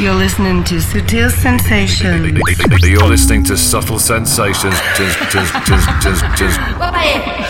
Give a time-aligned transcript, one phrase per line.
[0.00, 2.32] You're listening to Sutil Sensations.
[2.88, 4.72] You're listening to Subtle Sensations.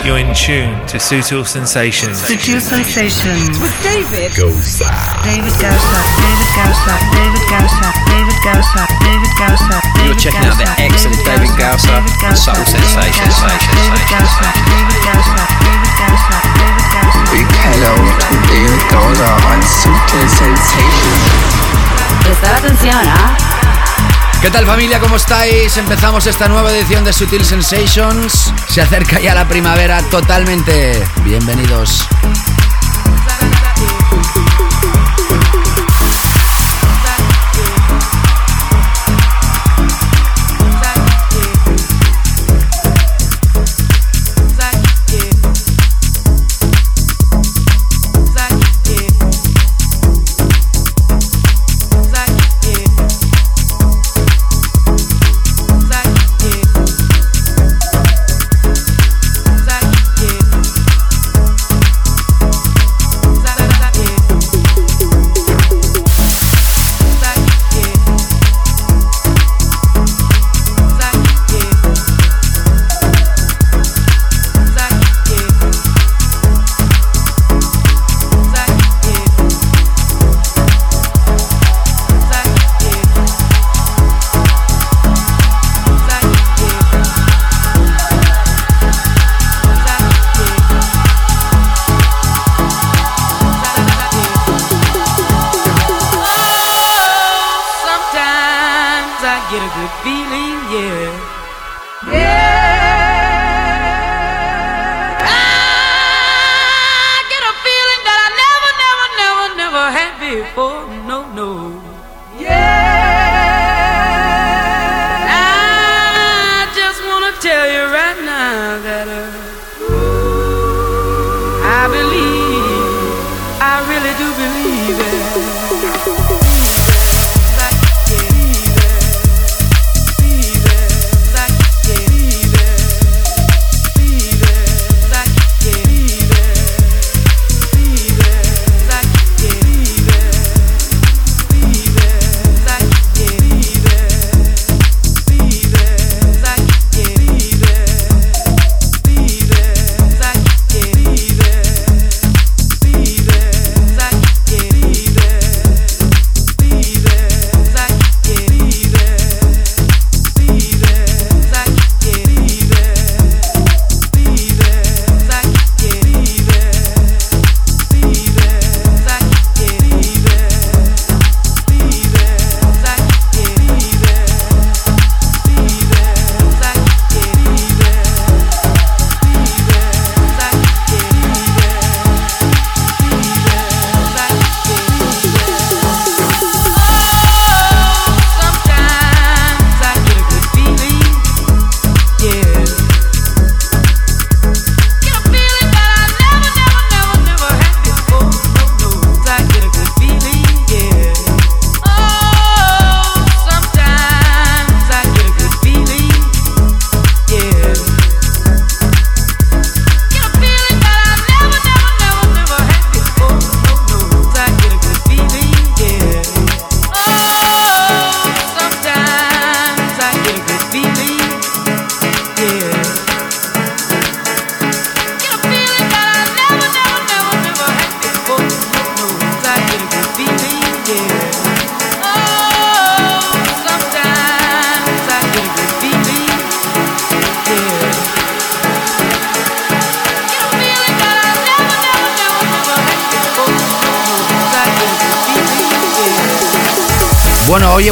[0.03, 2.19] You're in tune to Sutil Sensations.
[2.19, 3.55] Sutil Sensations.
[3.55, 4.91] With David Gausa.
[5.23, 5.99] David Gausa.
[6.19, 6.93] David Gausa.
[7.15, 7.87] David Gausa.
[8.11, 8.83] David Gausa.
[8.99, 9.77] David Gausa.
[10.03, 13.31] You're checking out the excellent David Gausa and Subtle Sensations.
[13.79, 14.47] David Gausa.
[14.67, 15.39] David Gausa.
[15.63, 16.35] David Gausa.
[16.59, 17.21] David Gausa.
[17.31, 21.60] Big hello to David Gausa on Sutil Sensations.
[22.19, 23.37] Prestar atención, ¿ah?
[24.41, 24.99] ¿Qué tal familia?
[24.99, 25.77] ¿Cómo estáis?
[25.77, 28.51] Empezamos esta nueva edición de Sutil Sensations.
[28.67, 31.03] Se acerca ya la primavera totalmente.
[31.23, 32.07] Bienvenidos.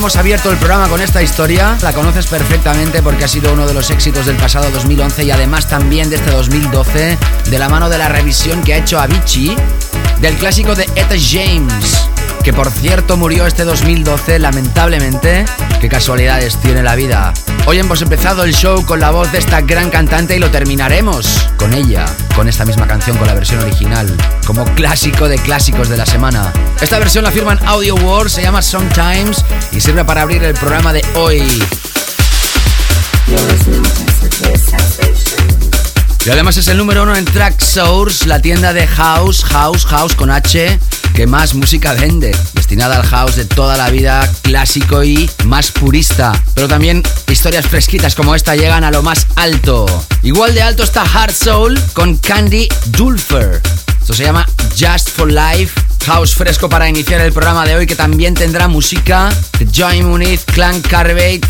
[0.10, 1.78] Hemos abierto el programa con esta historia.
[1.84, 5.68] La conoces perfectamente porque ha sido uno de los éxitos del pasado 2011 y además
[5.68, 7.16] también de este 2012,
[7.46, 9.56] de la mano de la revisión que ha hecho Avicii
[10.20, 12.10] del clásico de Etta James,
[12.44, 15.46] que por cierto murió este 2012, lamentablemente.
[15.80, 17.32] Qué casualidades tiene la vida.
[17.68, 21.52] Hoy hemos empezado el show con la voz de esta gran cantante y lo terminaremos
[21.56, 22.08] con ella,
[22.40, 24.16] con esta misma canción, con la versión original,
[24.48, 26.54] como clásico de clásicos de la semana.
[26.80, 29.44] Esta versión la firman Audio World, se llama Sometimes
[29.74, 31.44] y sirve para abrir el programa de hoy.
[36.26, 40.16] Y además es el número uno en Track Source, la tienda de House, House, House
[40.16, 40.80] con H
[41.14, 46.32] que más música vende, destinada al house de toda la vida, clásico y más purista.
[46.54, 49.86] Pero también historias fresquitas como esta llegan a lo más alto.
[50.22, 53.62] Igual de alto está Hard Soul con Candy Dulfer.
[54.02, 54.46] Esto se llama
[54.78, 55.80] Just for Life.
[56.06, 60.44] House fresco para iniciar el programa de hoy que también tendrá música de Joy Muniz,
[60.44, 61.48] Clan Carbate,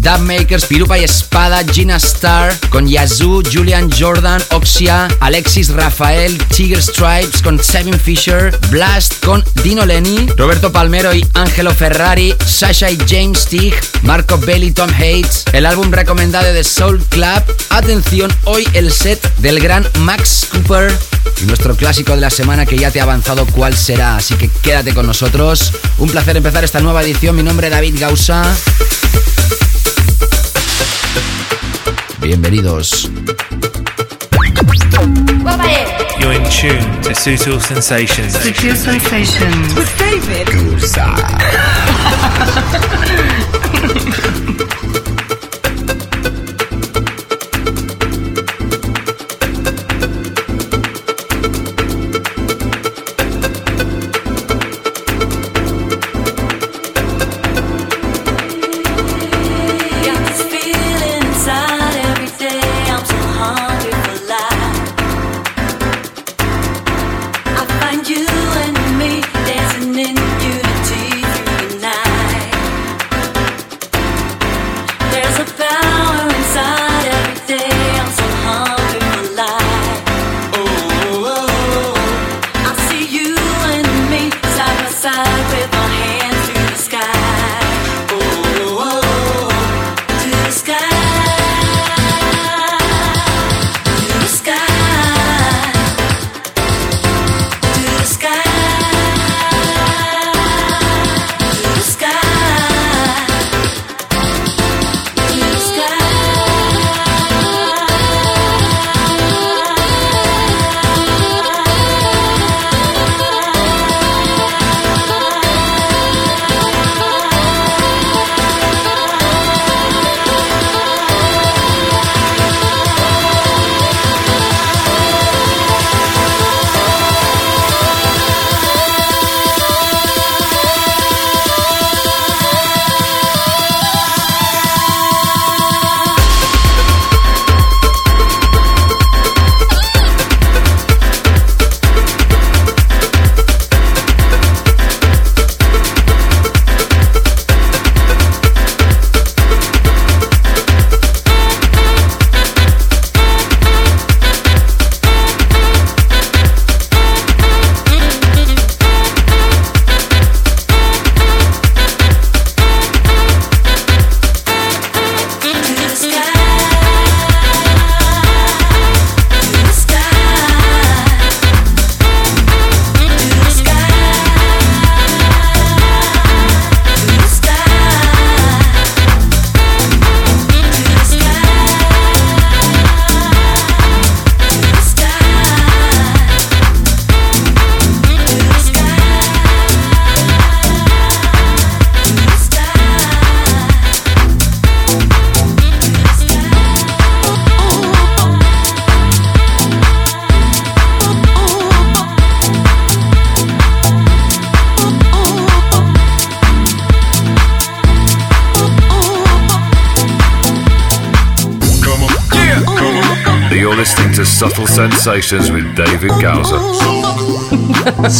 [0.00, 7.42] Dubmakers, Pirupa y Espada, Gina Star, con Yazoo, Julian Jordan, Oxia, Alexis Rafael, Tiger Stripes,
[7.42, 13.44] con Seven Fisher, Blast, con Dino Lenny, Roberto Palmero y Angelo Ferrari, Sasha y James
[13.46, 17.42] Tig, Marco Belli, Tom Hates, el álbum recomendado de Soul Club.
[17.68, 20.96] Atención, hoy el set del gran Max Cooper
[21.42, 24.48] y nuestro clásico de la semana que ya te ha avanzado cuál será, así que
[24.48, 25.72] quédate con nosotros.
[25.98, 27.36] Un placer empezar esta nueva edición.
[27.36, 28.42] Mi nombre es David Gausa.
[32.22, 33.08] Bienvenidos.
[36.18, 38.34] You're in tune to Sutil Sensations.
[38.34, 39.74] Sutil Sensations.
[39.74, 40.48] With David.
[40.80, 41.24] Subtle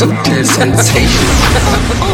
[0.01, 2.10] Subtle Sensations.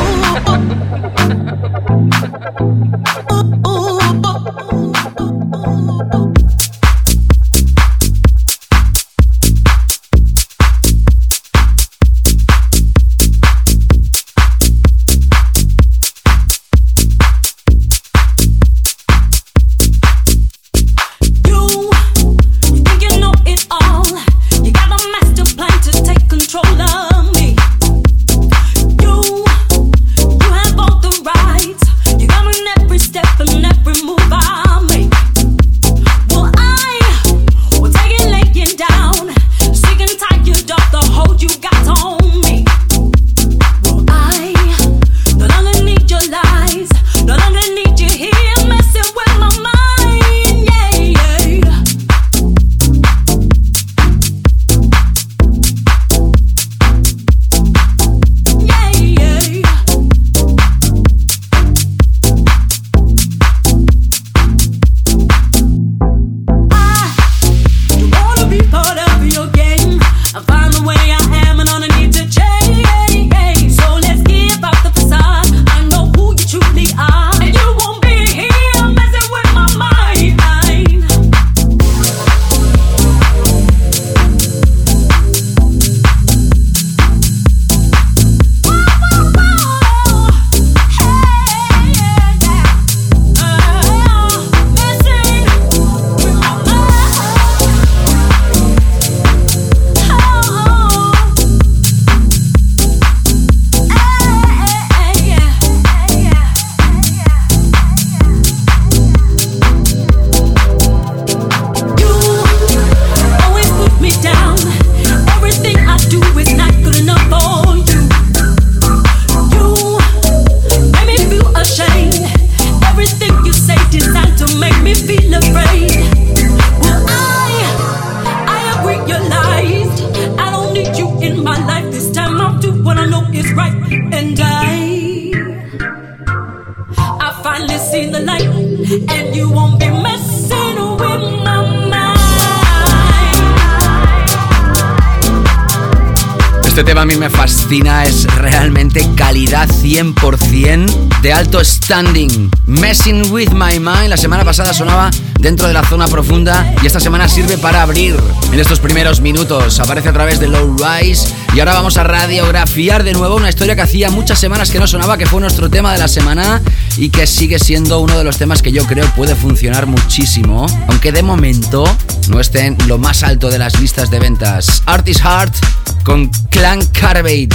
[151.36, 152.50] Alto standing.
[152.66, 156.98] Messing with my mind, la semana pasada sonaba dentro de la zona profunda y esta
[156.98, 158.16] semana sirve para abrir
[158.50, 159.78] en estos primeros minutos.
[159.78, 163.76] Aparece a través de Low Rise y ahora vamos a radiografiar de nuevo una historia
[163.76, 166.62] que hacía muchas semanas que no sonaba, que fue nuestro tema de la semana
[166.96, 171.12] y que sigue siendo uno de los temas que yo creo puede funcionar muchísimo, aunque
[171.12, 171.84] de momento
[172.28, 174.82] no esté en lo más alto de las listas de ventas.
[174.86, 175.54] Artist Heart
[176.02, 177.54] con Clan Carbate.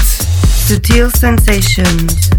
[0.67, 2.30] Sutil Sensations.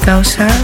[0.00, 0.59] David Gausa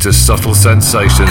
[0.00, 1.30] to Subtle Sensations.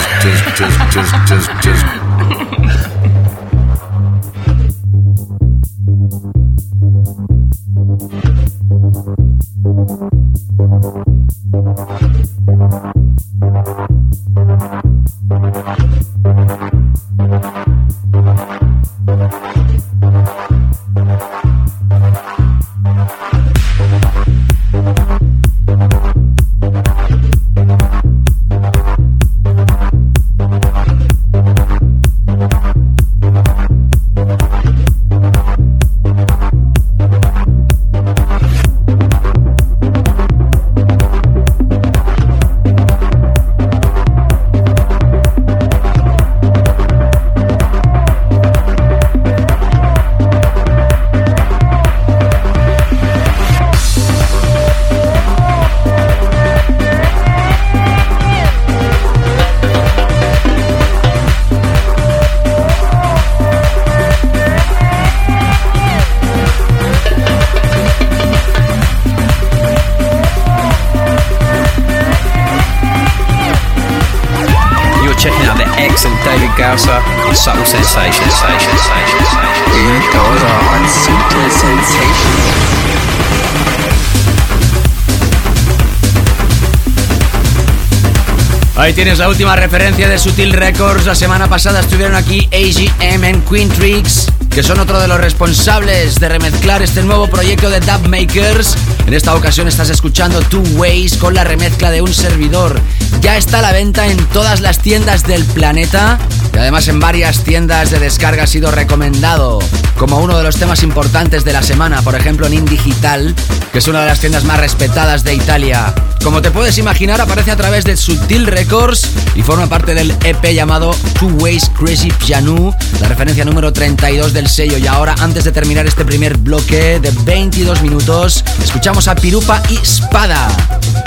[89.02, 91.06] Tienes la última referencia de Sutil Records.
[91.06, 96.16] La semana pasada estuvieron aquí AGM en Queen Tricks, que son otro de los responsables
[96.16, 98.76] de remezclar este nuevo proyecto de Dub Makers.
[99.06, 102.78] En esta ocasión estás escuchando Two Ways con la remezcla de un servidor.
[103.22, 106.18] Ya está a la venta en todas las tiendas del planeta
[106.52, 109.60] y además en varias tiendas de descarga ha sido recomendado
[109.96, 113.34] como uno de los temas importantes de la semana, por ejemplo en Indigital,
[113.72, 115.94] que es una de las tiendas más respetadas de Italia.
[116.22, 120.52] Como te puedes imaginar, aparece a través de Sutil Records y forma parte del EP
[120.52, 124.76] llamado Two Ways Crazy Piano, la referencia número 32 del sello.
[124.76, 129.76] Y ahora, antes de terminar este primer bloque de 22 minutos, escuchamos a Pirupa y
[129.84, 130.48] Spada.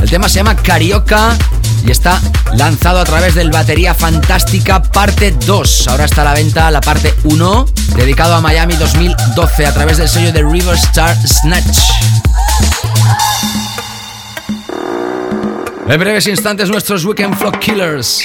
[0.02, 1.38] El tema se llama Carioca
[1.86, 2.19] y está
[2.56, 5.88] lanzado a través del Batería Fantástica parte 2.
[5.89, 10.10] Ahora está a la venta la parte 1, dedicado a Miami 2012 a través del
[10.10, 11.78] sello de River Star Snatch.
[15.88, 18.24] En breves instantes nuestros Weekend Flock Killers.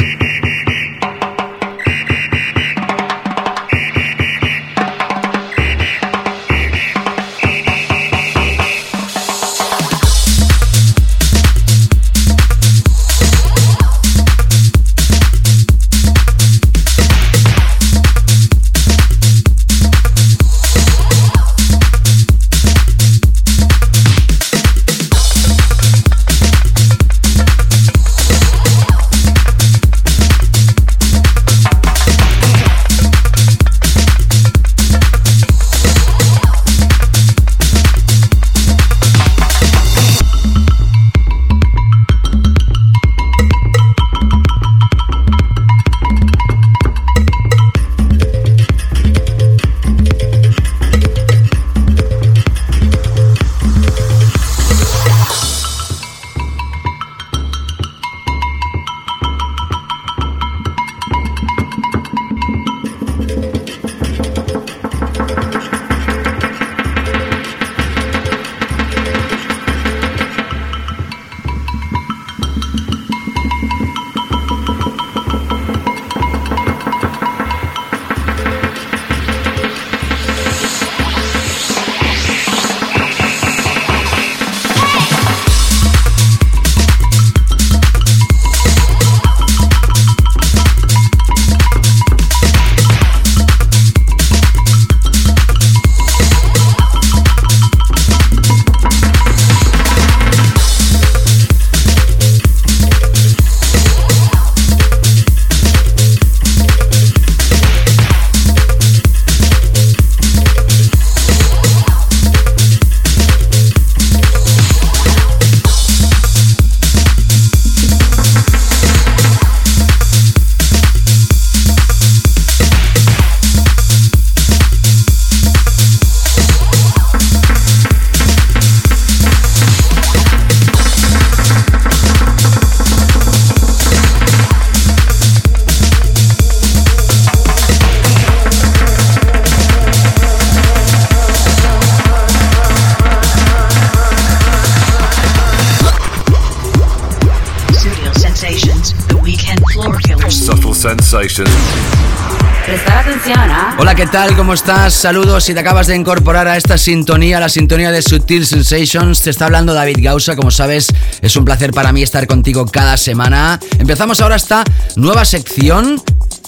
[154.11, 154.37] Tal?
[154.37, 154.95] ¿Cómo estás?
[154.95, 155.45] Saludos.
[155.45, 159.47] Si te acabas de incorporar a esta sintonía, la sintonía de Sutil Sensations, te está
[159.47, 160.37] hablando David Gausa.
[160.37, 160.87] Como sabes,
[161.21, 163.61] es un placer para mí estar contigo cada semana.
[163.79, 164.65] Empezamos ahora esta
[164.97, 166.01] nueva sección,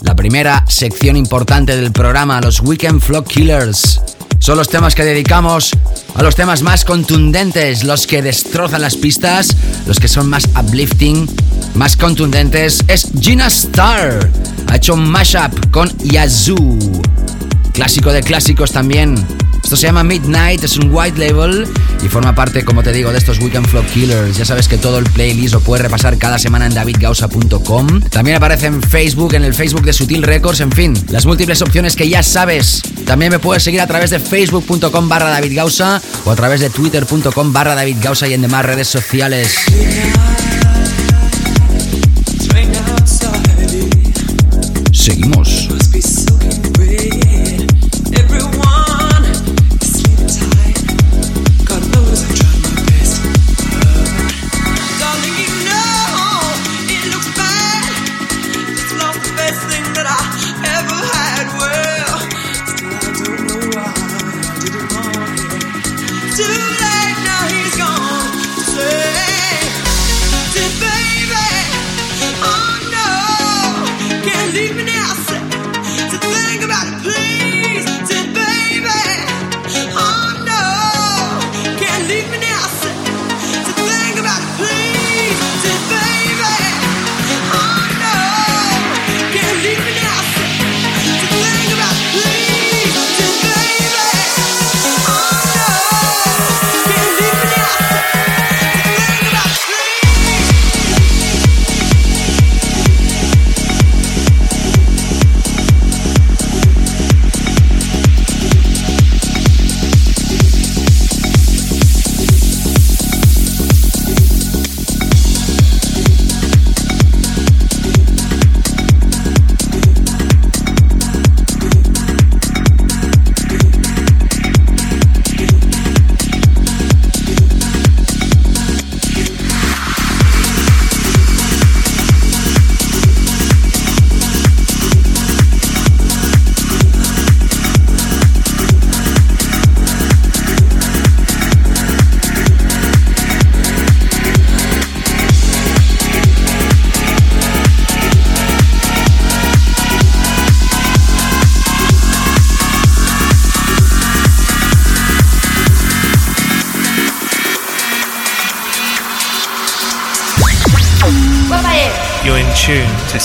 [0.03, 4.01] la primera sección importante del programa, los Weekend Flock Killers.
[4.39, 5.71] Son los temas que dedicamos
[6.15, 9.55] a los temas más contundentes, los que destrozan las pistas,
[9.87, 11.29] los que son más uplifting,
[11.75, 12.83] más contundentes.
[12.89, 14.31] Es Gina Star.
[14.69, 17.00] Ha hecho un mashup con Yazoo.
[17.73, 19.15] Clásico de clásicos también.
[19.63, 21.69] Esto se llama Midnight, es un white label
[22.03, 24.37] y forma parte, como te digo, de estos Weekend Flow Killers.
[24.37, 28.01] Ya sabes que todo el playlist lo puedes repasar cada semana en davidgausa.com.
[28.11, 31.95] También aparece en Facebook, en el Facebook de Sutil Records, en fin, las múltiples opciones
[31.95, 32.83] que ya sabes.
[33.07, 37.53] También me puedes seguir a través de facebook.com barra davidgausa o a través de twitter.com
[37.53, 39.55] barra davidgausa y en demás redes sociales.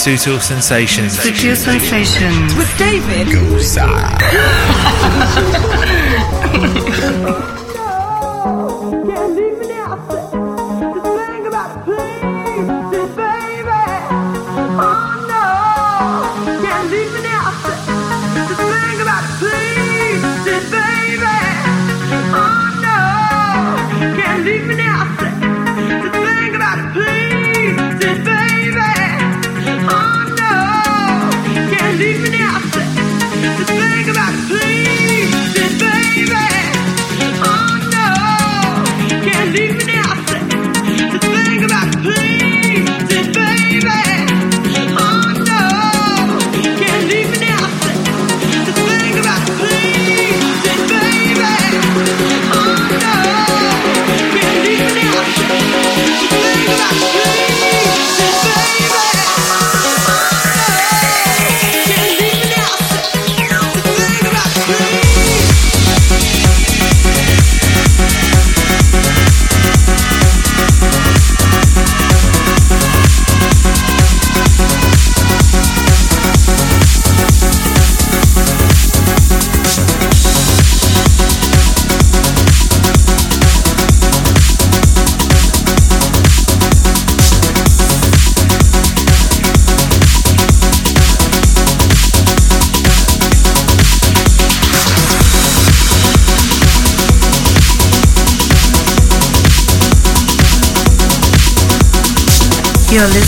[0.06, 1.18] Sutil Sensations.
[1.18, 2.56] Sutil Sensations.
[2.56, 3.28] With David.
[3.28, 3.60] You're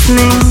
[0.10, 0.47] listening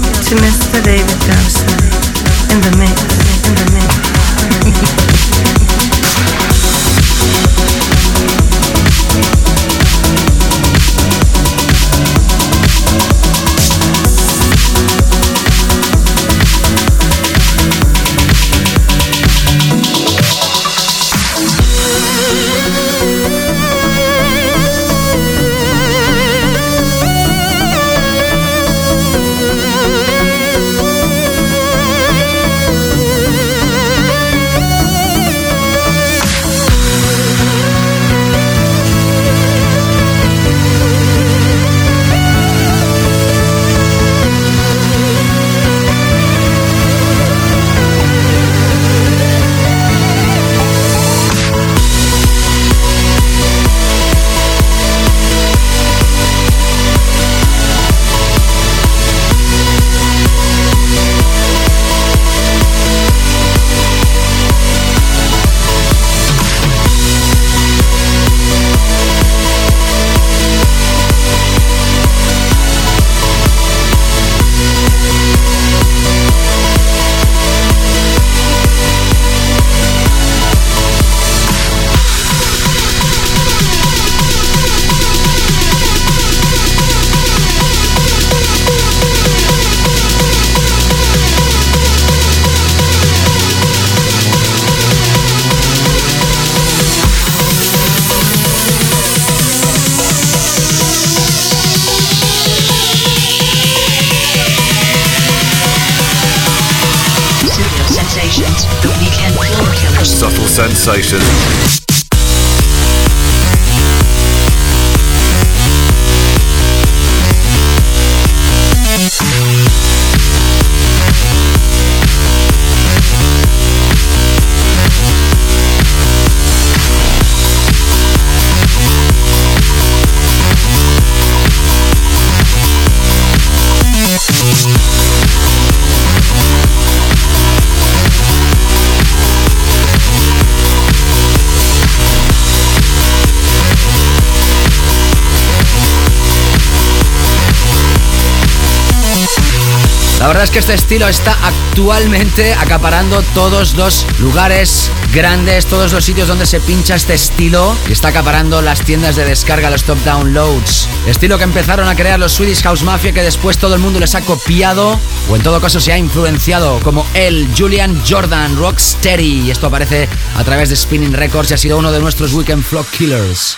[150.47, 156.47] es que este estilo está actualmente acaparando todos los lugares grandes, todos los sitios donde
[156.47, 160.89] se pincha este estilo y está acaparando las tiendas de descarga, los top downloads.
[161.07, 164.15] Estilo que empezaron a crear los Swedish House Mafia que después todo el mundo les
[164.15, 169.51] ha copiado o en todo caso se ha influenciado como el Julian Jordan Rocksteady.
[169.51, 172.89] Esto aparece a través de Spinning Records y ha sido uno de nuestros Weekend Flock
[172.91, 173.57] Killers.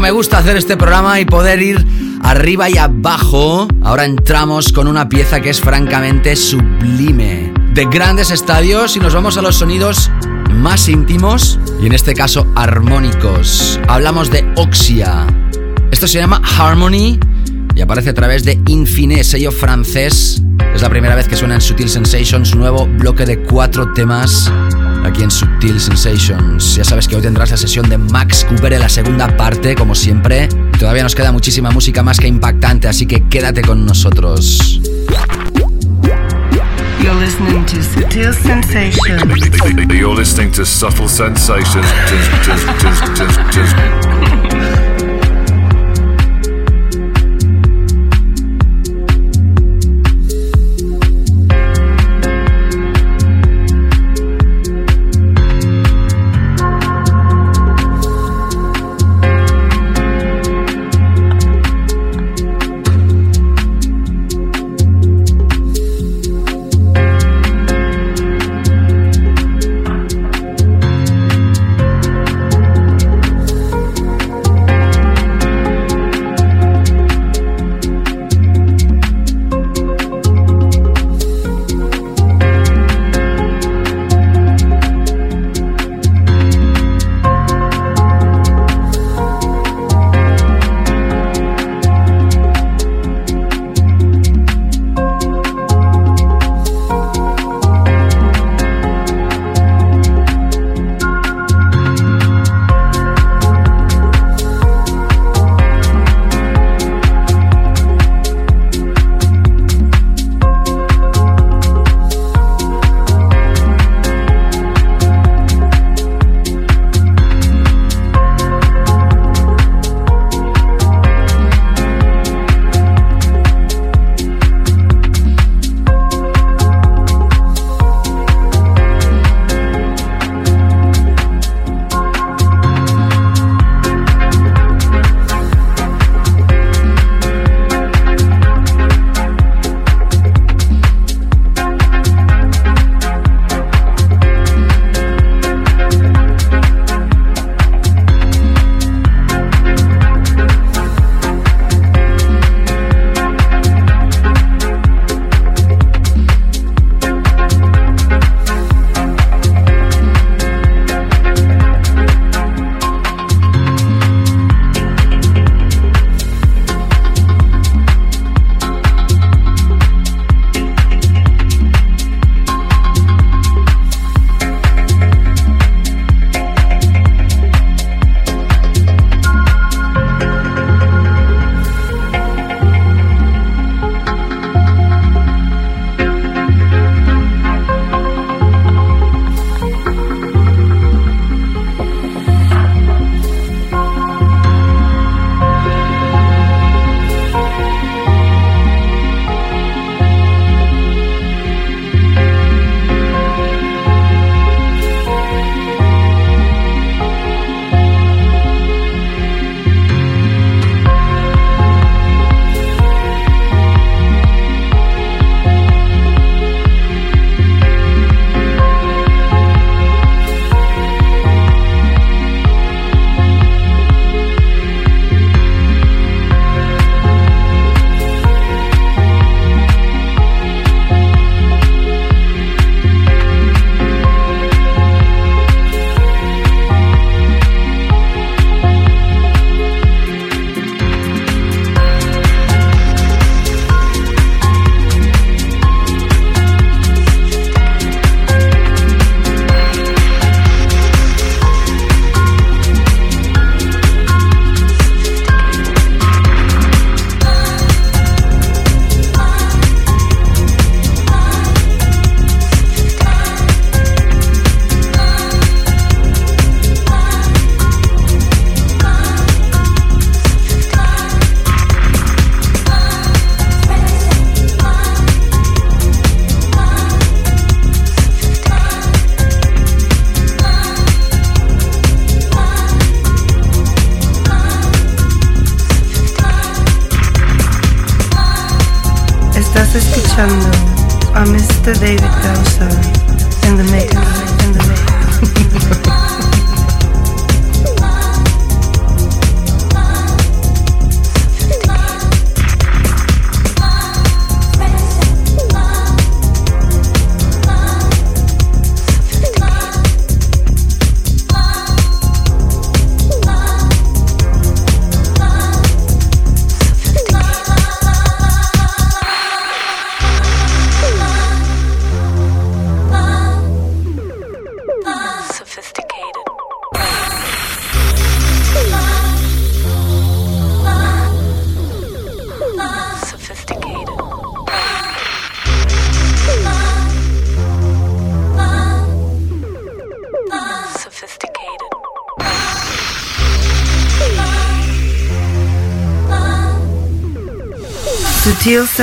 [0.00, 1.86] Me gusta hacer este programa y poder ir
[2.22, 3.68] arriba y abajo.
[3.82, 7.52] Ahora entramos con una pieza que es francamente sublime.
[7.74, 10.10] De grandes estadios y nos vamos a los sonidos
[10.54, 13.78] más íntimos y en este caso armónicos.
[13.88, 15.26] Hablamos de Oxia.
[15.90, 17.18] Esto se llama Harmony
[17.74, 20.42] y aparece a través de Infine, sello francés.
[20.74, 24.50] Es la primera vez que suena en Sutil Sensations, nuevo bloque de cuatro temas
[25.04, 26.76] aquí en Subtil Sensations.
[26.76, 29.94] Ya sabes que hoy tendrás la sesión de Max Cooper en la segunda parte, como
[29.94, 30.48] siempre.
[30.74, 34.80] Y todavía nos queda muchísima música más que impactante, así que quédate con nosotros.
[37.02, 38.98] You're listening to Subtle Sensations.
[39.88, 41.86] You're listening to Subtle Sensations.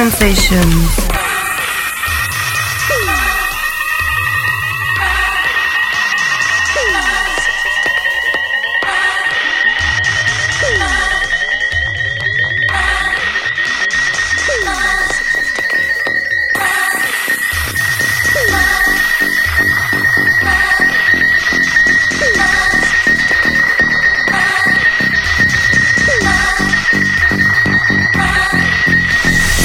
[0.10, 0.86] Sutil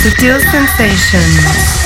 [0.03, 1.82] Sutil sensations.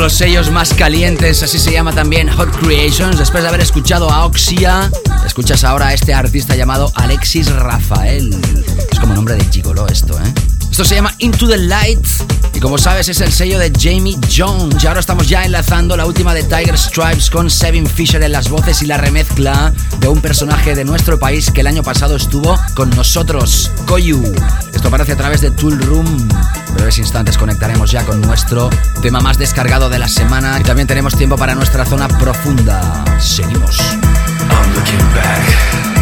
[0.00, 3.18] Los sellos más calientes, así se llama también Hot Creations.
[3.18, 4.90] Después de haber escuchado a Oxia,
[5.26, 8.34] escuchas ahora a este artista llamado Alexis Rafael.
[8.90, 10.32] Es como nombre de gigolo esto, ¿eh?
[10.70, 12.06] Esto se llama Into the Light
[12.54, 14.84] y como sabes es el sello de Jamie Jones.
[14.84, 18.48] Y ahora estamos ya enlazando la última de Tiger Stripes con Sevin Fisher en las
[18.48, 22.56] voces y la remezcla de un personaje de nuestro país que el año pasado estuvo
[22.74, 24.22] con nosotros, Koyu.
[24.72, 26.28] Esto aparece a través de Tool Room.
[26.68, 28.70] En breves instantes conectaremos ya con nuestro
[29.02, 33.04] tema más descargado de la semana y también tenemos tiempo para nuestra zona profunda.
[33.18, 33.78] Seguimos.
[34.50, 35.97] I'm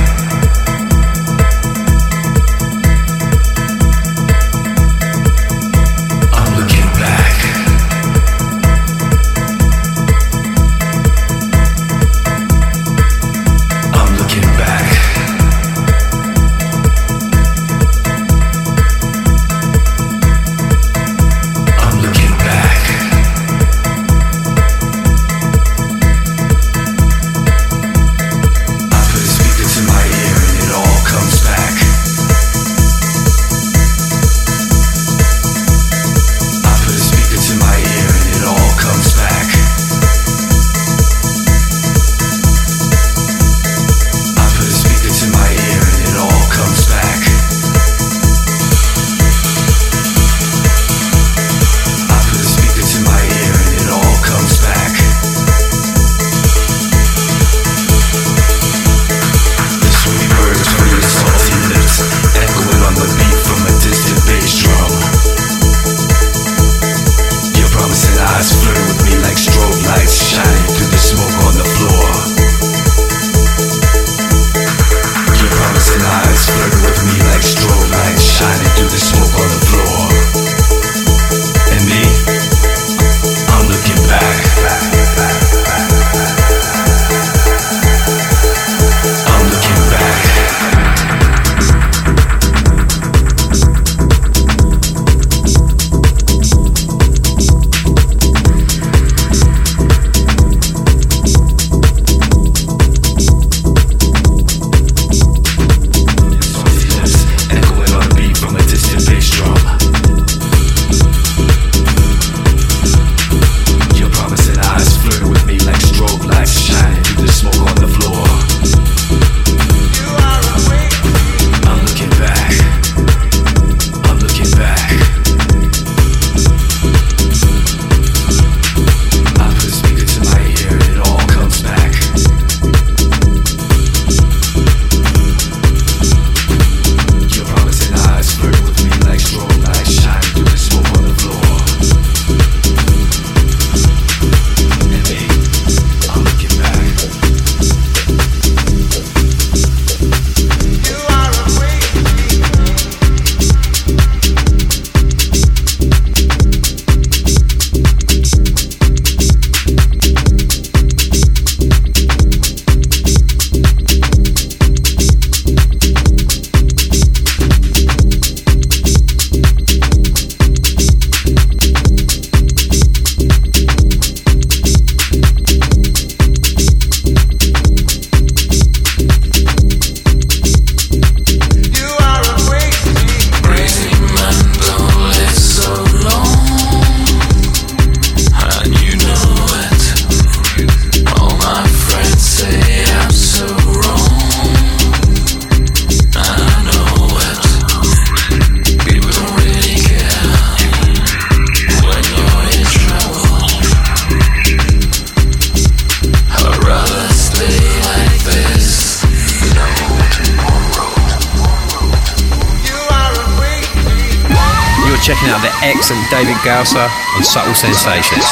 [217.16, 218.24] on Subtle Sensations.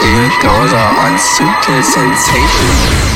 [0.00, 3.09] David Gausser on Subtle Sensations.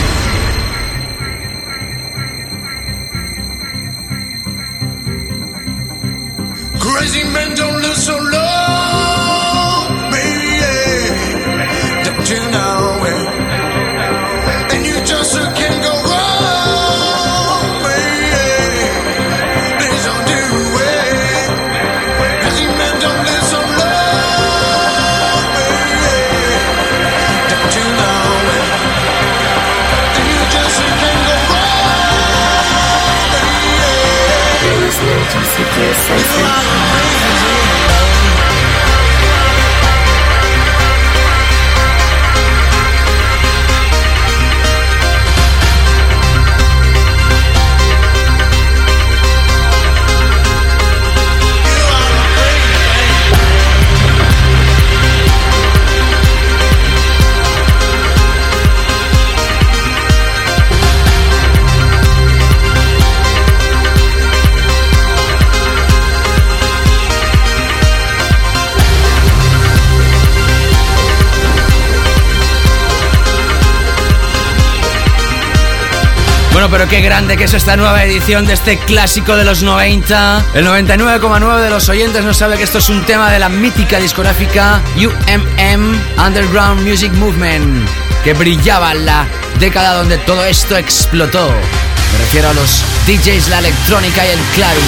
[76.70, 80.44] Pero qué grande que es esta nueva edición de este clásico de los 90.
[80.54, 83.98] El 99,9 de los oyentes no sabe que esto es un tema de la mítica
[83.98, 87.86] discográfica UMM Underground Music Movement,
[88.24, 89.26] que brillaba en la
[89.60, 91.48] década donde todo esto explotó.
[91.48, 94.84] Me refiero a los DJs, la electrónica y el clarín.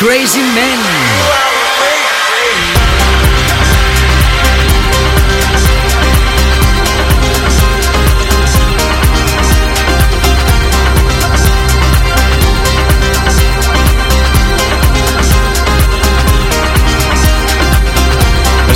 [0.00, 1.49] Crazy Men.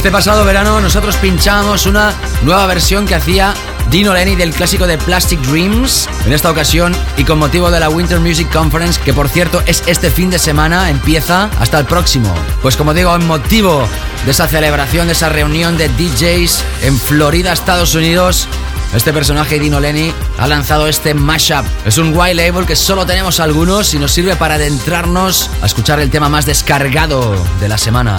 [0.04, 3.54] Este pasado verano nosotros pinchamos una nueva versión que hacía
[3.88, 6.10] Dino Lenny del clásico de Plastic Dreams.
[6.26, 9.82] En esta ocasión y con motivo de la Winter Music Conference, que por cierto es
[9.86, 12.34] este fin de semana, empieza hasta el próximo.
[12.60, 13.88] Pues como digo, en motivo
[14.26, 18.46] de esa celebración, de esa reunión de DJs en Florida, Estados Unidos,
[18.94, 21.64] este personaje Dino Lenny ha lanzado este mashup.
[21.86, 25.98] Es un white label que solo tenemos algunos y nos sirve para adentrarnos a escuchar
[25.98, 28.18] el tema más descargado de la semana.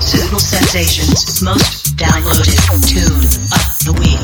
[0.00, 4.18] Suitable Sensations most downloaded tune of the week.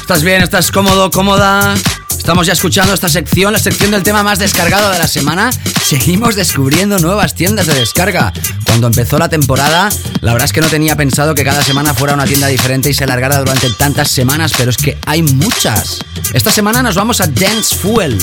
[0.00, 0.42] ¿Estás bien?
[0.42, 1.10] ¿Estás cómodo?
[1.10, 1.74] ¿Cómoda?
[2.20, 5.48] Estamos ya escuchando esta sección, la sección del tema más descargado de la semana.
[5.82, 8.30] Seguimos descubriendo nuevas tiendas de descarga.
[8.66, 9.88] Cuando empezó la temporada,
[10.20, 12.94] la verdad es que no tenía pensado que cada semana fuera una tienda diferente y
[12.94, 16.00] se alargara durante tantas semanas, pero es que hay muchas.
[16.34, 18.20] Esta semana nos vamos a dancefuel.dj.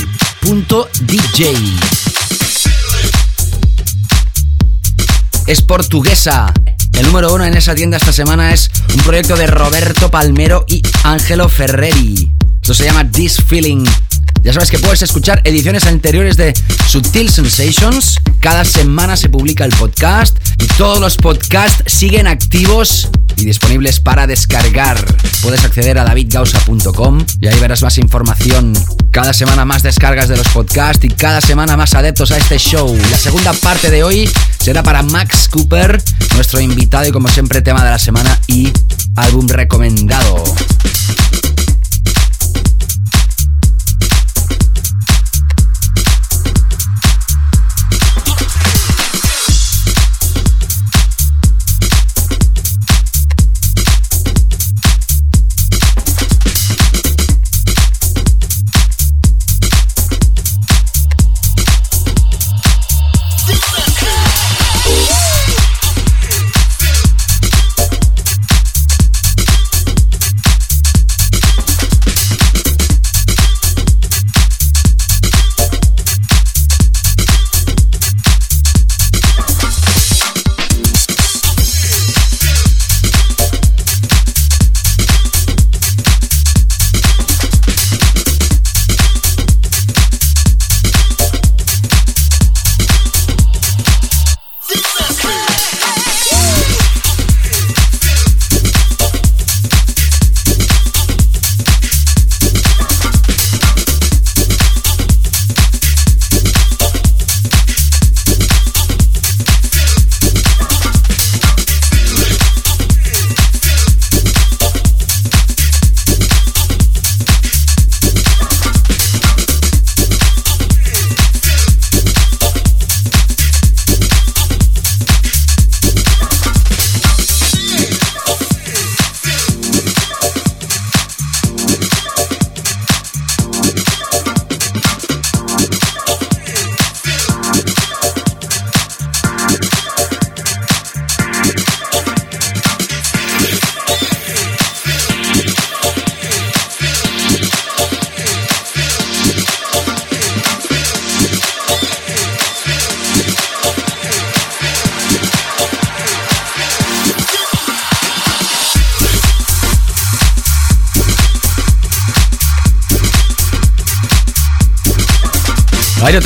[5.47, 6.53] Es portuguesa.
[6.93, 10.83] El número uno en esa tienda esta semana es un proyecto de Roberto Palmero y
[11.03, 12.37] Angelo Ferreri.
[12.67, 13.85] Esto se llama This Feeling.
[14.43, 16.53] Ya sabes que puedes escuchar ediciones anteriores de
[16.85, 18.19] Sutil Sensations.
[18.41, 23.07] Cada semana se publica el podcast y todos los podcasts siguen activos
[23.37, 25.01] y disponibles para descargar.
[25.41, 28.73] Puedes acceder a davidgausa.com y ahí verás más información.
[29.11, 32.93] Cada semana más descargas de los podcasts y cada semana más adeptos a este show.
[33.09, 36.03] La segunda parte de hoy será para Max Cooper,
[36.35, 38.73] nuestro invitado y como siempre tema de la semana y
[39.15, 40.43] álbum recomendado.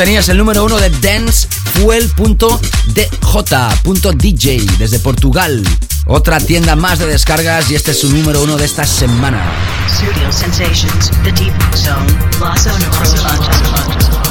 [0.06, 2.48] Tenías, el número uno de Dance Fuel.dj.dj
[4.80, 5.64] desde Portugal.
[6.08, 9.40] Otra tienda más de descargas y este es su número uno de esta semana.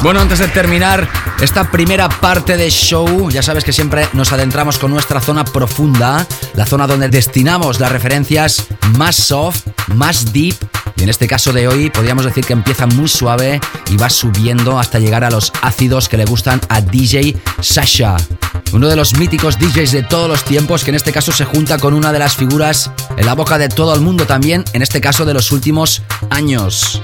[0.03, 1.07] Bueno, antes de terminar
[1.39, 6.27] esta primera parte de show, ya sabes que siempre nos adentramos con nuestra zona profunda,
[6.53, 8.65] la zona donde destinamos las referencias
[8.97, 10.55] más soft, más deep.
[11.01, 14.99] En este caso de hoy podríamos decir que empieza muy suave y va subiendo hasta
[14.99, 18.17] llegar a los ácidos que le gustan a DJ Sasha.
[18.71, 21.79] Uno de los míticos DJs de todos los tiempos que en este caso se junta
[21.79, 25.01] con una de las figuras en la boca de todo el mundo también, en este
[25.01, 27.01] caso de los últimos años.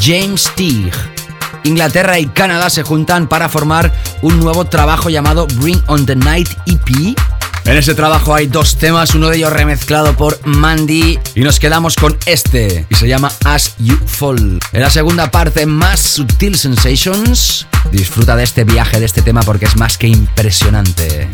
[0.00, 0.90] James Teague.
[1.64, 3.92] Inglaterra y Canadá se juntan para formar
[4.22, 7.14] un nuevo trabajo llamado Bring on the Night EP.
[7.66, 11.96] En ese trabajo hay dos temas, uno de ellos remezclado por Mandy y nos quedamos
[11.96, 14.58] con este y se llama As You Fall.
[14.72, 19.64] En la segunda parte más Sutil Sensations, disfruta de este viaje de este tema porque
[19.64, 21.28] es más que impresionante.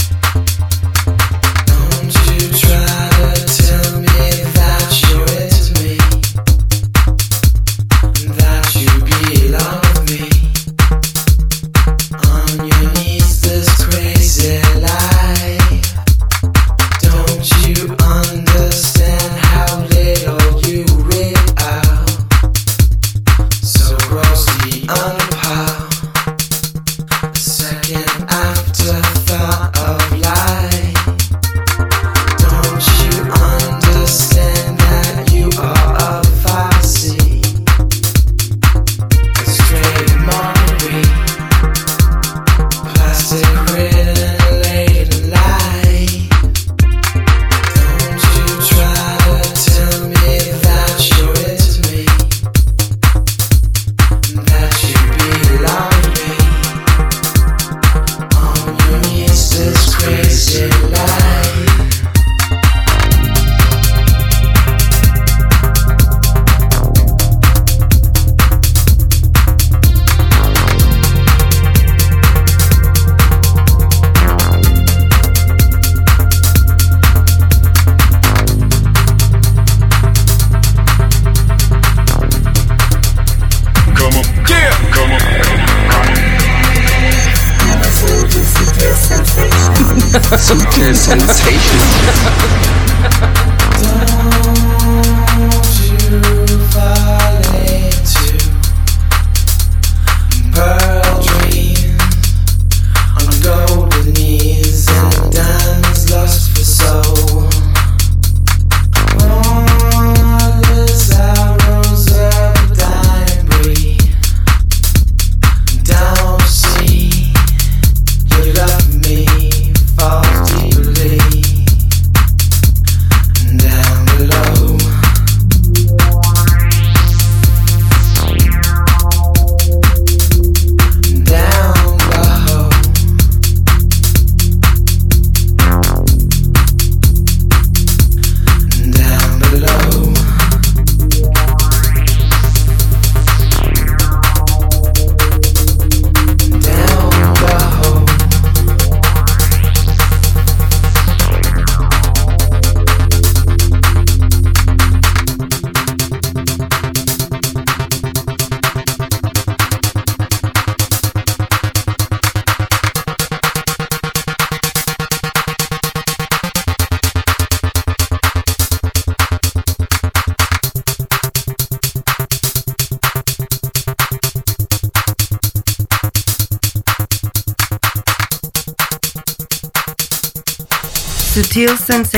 [90.95, 92.71] Sutil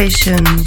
[0.03, 0.61] Sutil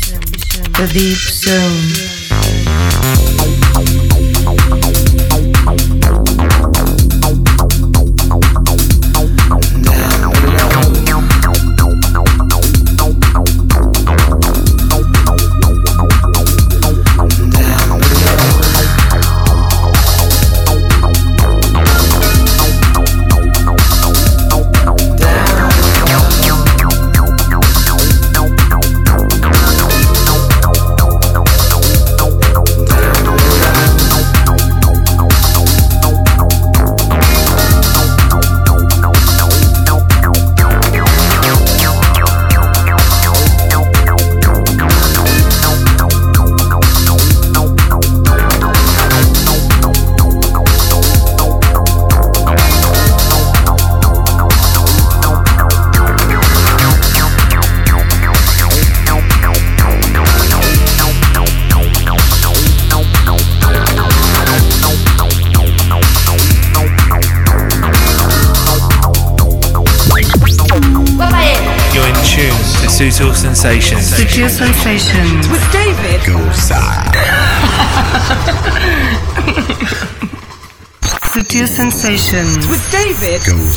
[81.55, 82.67] Sutil Sensations.
[82.67, 83.41] With David.
[83.41, 83.71] Sutil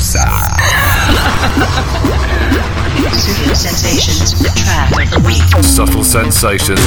[3.55, 5.63] Sensations, the track of the week.
[5.63, 6.81] Subtle sensations.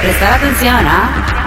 [0.00, 1.43] Prestar atención, ¿ah?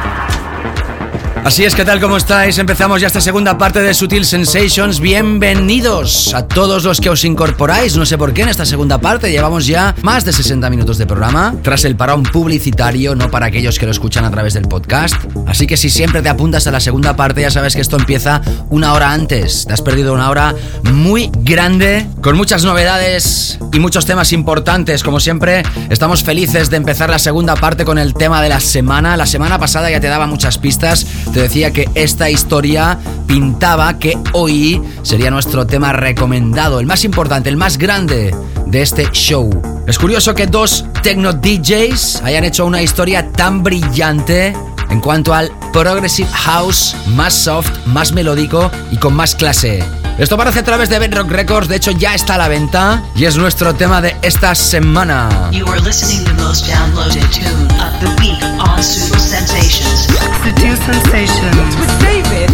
[1.43, 2.01] Así es, ¿qué tal?
[2.01, 2.57] ¿Cómo estáis?
[2.57, 4.99] Empezamos ya esta segunda parte de Sutil Sensations.
[4.99, 7.95] Bienvenidos a todos los que os incorporáis.
[7.95, 11.05] No sé por qué en esta segunda parte llevamos ya más de 60 minutos de
[11.05, 11.55] programa.
[11.63, 15.15] Tras el parón publicitario, no para aquellos que lo escuchan a través del podcast.
[15.47, 18.41] Así que si siempre te apuntas a la segunda parte, ya sabes que esto empieza
[18.69, 19.65] una hora antes.
[19.65, 20.53] Te has perdido una hora
[20.91, 25.01] muy grande, con muchas novedades y muchos temas importantes.
[25.03, 29.15] Como siempre, estamos felices de empezar la segunda parte con el tema de la semana.
[29.15, 31.05] La semana pasada ya te daba muchas pistas
[31.41, 37.57] decía que esta historia pintaba que hoy sería nuestro tema recomendado, el más importante, el
[37.57, 38.35] más grande
[38.65, 39.49] de este show.
[39.87, 44.53] Es curioso que dos techno DJs hayan hecho una historia tan brillante
[44.89, 49.83] en cuanto al Progressive House más soft, más melódico y con más clase.
[50.17, 53.25] Esto aparece a través de Bedrock Records, de hecho ya está a la venta y
[53.25, 55.29] es nuestro tema de esta semana.
[55.51, 60.07] You are listening to the most downloaded tune of the week on Sutil Sensations.
[60.43, 61.75] Sutil Sensations.
[61.77, 62.49] With David.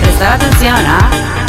[0.00, 1.10] Prestar atención, ¿ah?
[1.10, 1.45] Come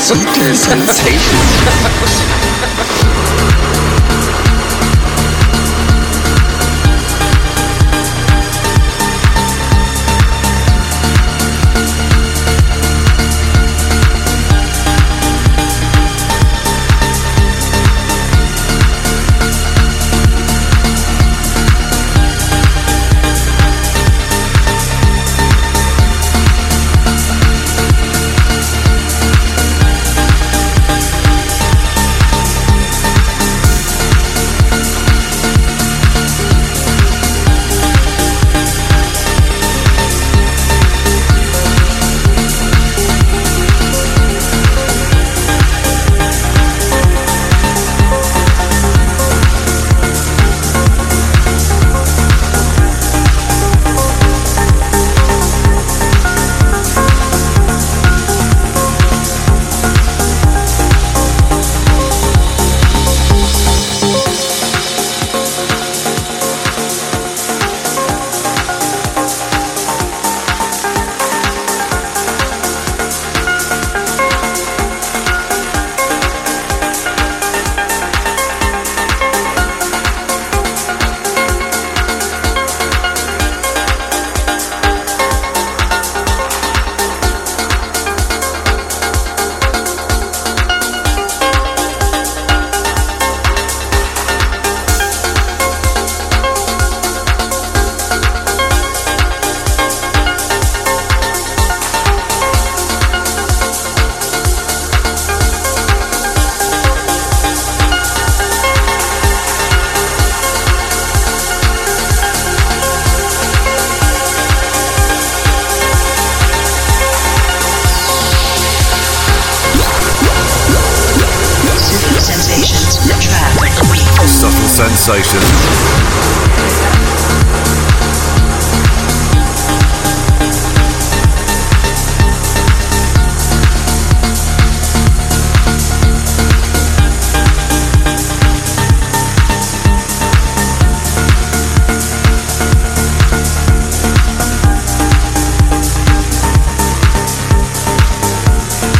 [0.00, 1.18] sensations.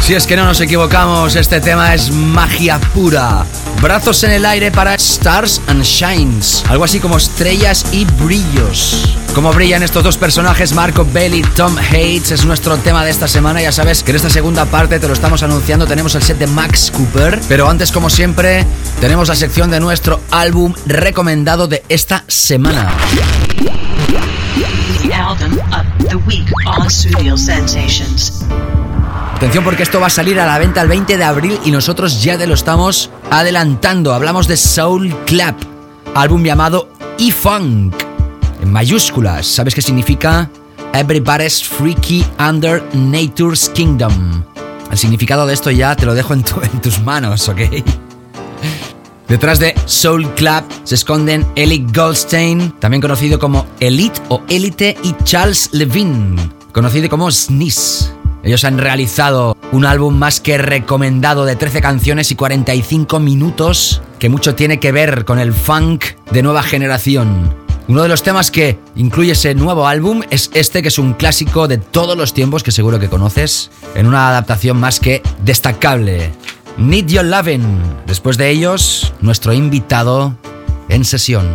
[0.09, 3.45] Si es que no nos equivocamos, este tema es magia pura.
[3.79, 6.63] Brazos en el aire para Stars and Shines.
[6.67, 9.15] Algo así como estrellas y brillos.
[9.35, 13.27] Como brillan estos dos personajes, Marco Bell y Tom Hates, es nuestro tema de esta
[13.27, 13.61] semana.
[13.61, 15.85] Ya sabes que en esta segunda parte te lo estamos anunciando.
[15.85, 17.39] Tenemos el set de Max Cooper.
[17.47, 18.65] Pero antes, como siempre,
[18.99, 22.91] tenemos la sección de nuestro álbum recomendado de esta semana.
[26.25, 28.28] Week on Sensations.
[29.39, 32.21] Atención porque esto va a salir a la venta el 20 de abril y nosotros
[32.21, 34.13] ya te lo estamos adelantando.
[34.13, 35.57] Hablamos de Soul Clap,
[36.13, 37.95] álbum llamado E-Funk,
[38.61, 39.47] en mayúsculas.
[39.47, 40.49] ¿Sabes qué significa?
[40.93, 44.43] Everybody's Freaky Under Nature's Kingdom.
[44.91, 47.61] El significado de esto ya te lo dejo en, tu- en tus manos, ¿ok?
[49.29, 55.15] Detrás de Soul Clap se esconden Ellie Goldstein, también conocido como Elite o Elite, y
[55.23, 56.35] Charles Levine,
[56.73, 58.18] conocido como Sneeze.
[58.43, 64.29] Ellos han realizado un álbum más que recomendado de 13 canciones y 45 minutos, que
[64.29, 67.53] mucho tiene que ver con el funk de nueva generación.
[67.87, 71.67] Uno de los temas que incluye ese nuevo álbum es este, que es un clásico
[71.67, 76.31] de todos los tiempos que seguro que conoces, en una adaptación más que destacable.
[76.77, 77.81] Need Your Lovin'.
[78.05, 80.35] Después de ellos, nuestro invitado
[80.87, 81.47] en sesión.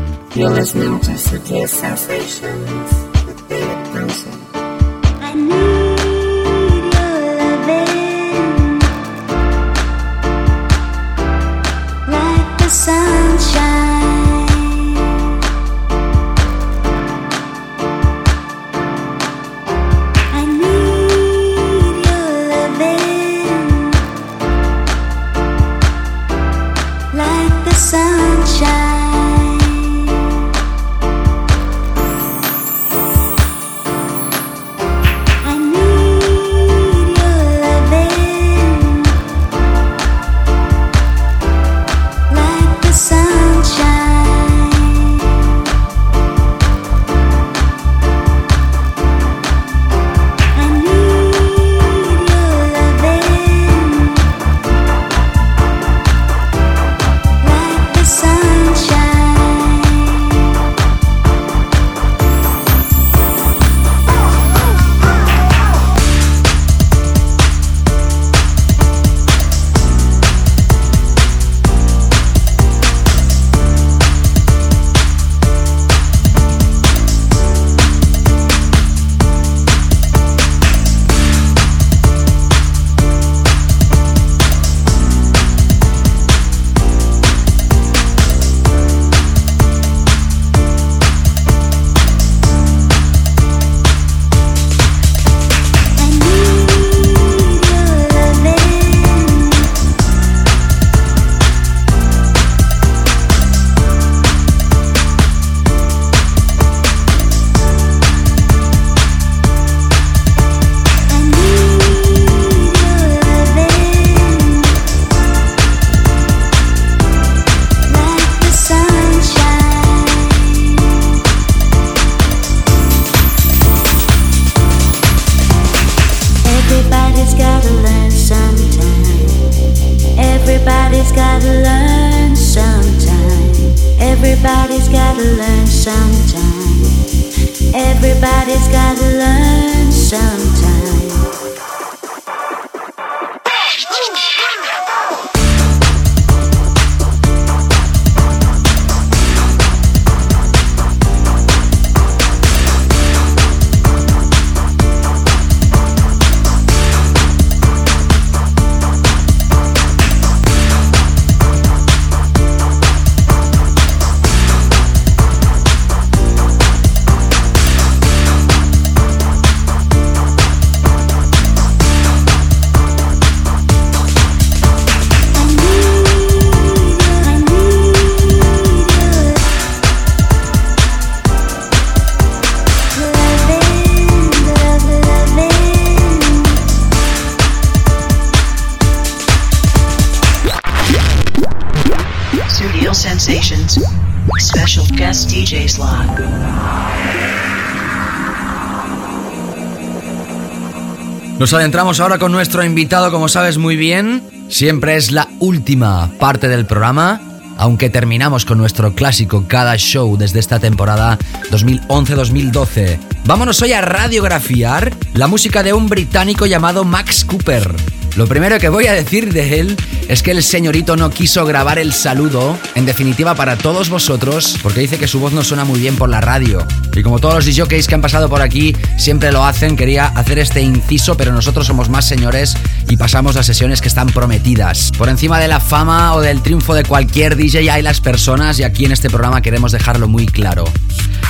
[201.56, 204.22] Adentramos ahora con nuestro invitado, como sabes muy bien.
[204.48, 207.20] Siempre es la última parte del programa,
[207.56, 211.18] aunque terminamos con nuestro clásico cada show desde esta temporada
[211.50, 212.98] 2011-2012.
[213.24, 217.74] Vámonos hoy a radiografiar la música de un británico llamado Max Cooper.
[218.16, 219.76] Lo primero que voy a decir de él
[220.08, 224.80] es que el señorito no quiso grabar el saludo, en definitiva para todos vosotros, porque
[224.80, 226.66] dice que su voz no suena muy bien por la radio.
[226.96, 230.38] Y como todos los DJs que han pasado por aquí siempre lo hacen, quería hacer
[230.38, 232.56] este inciso, pero nosotros somos más señores
[232.88, 234.92] y pasamos las sesiones que están prometidas.
[234.96, 238.64] Por encima de la fama o del triunfo de cualquier DJ hay las personas y
[238.64, 240.64] aquí en este programa queremos dejarlo muy claro.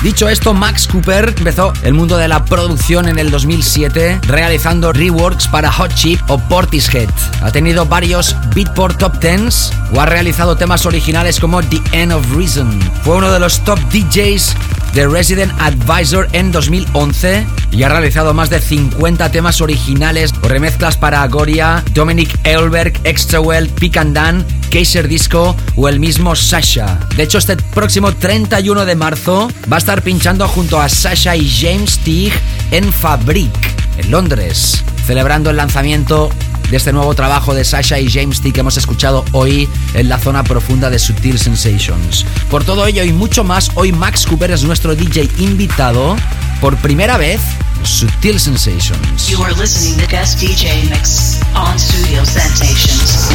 [0.01, 5.47] Dicho esto, Max Cooper empezó el mundo de la producción en el 2007 realizando reworks
[5.47, 7.09] para Hot Chip o Portishead.
[7.41, 12.25] Ha tenido varios Beatport Top Tens o ha realizado temas originales como The End of
[12.35, 12.79] Reason.
[13.03, 14.55] Fue uno de los top DJs
[14.93, 20.95] de Resident Advisor en 2011 y ha realizado más de 50 temas originales o remezclas
[20.97, 26.99] para Agoria, Dominic Eilberg, Extrawell, Pick and Dan, Kaiser Disco o el mismo Sasha.
[27.15, 31.47] De hecho, este próximo 31 de marzo va a estar pinchando junto a Sasha y
[31.47, 32.33] James Teague
[32.71, 33.51] en Fabric,
[33.99, 36.31] en Londres, celebrando el lanzamiento
[36.71, 40.17] de este nuevo trabajo de Sasha y James T que hemos escuchado hoy en la
[40.17, 42.25] zona profunda de Sutil Sensations.
[42.49, 46.15] Por todo ello y mucho más, hoy Max Cooper es nuestro DJ invitado
[46.59, 47.39] por primera vez
[47.83, 49.29] Sutil Sensations.
[49.29, 53.29] You are listening to guest DJ mix on Studio Sensations.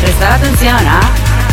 [0.00, 1.45] Prestar atención, ¿ah?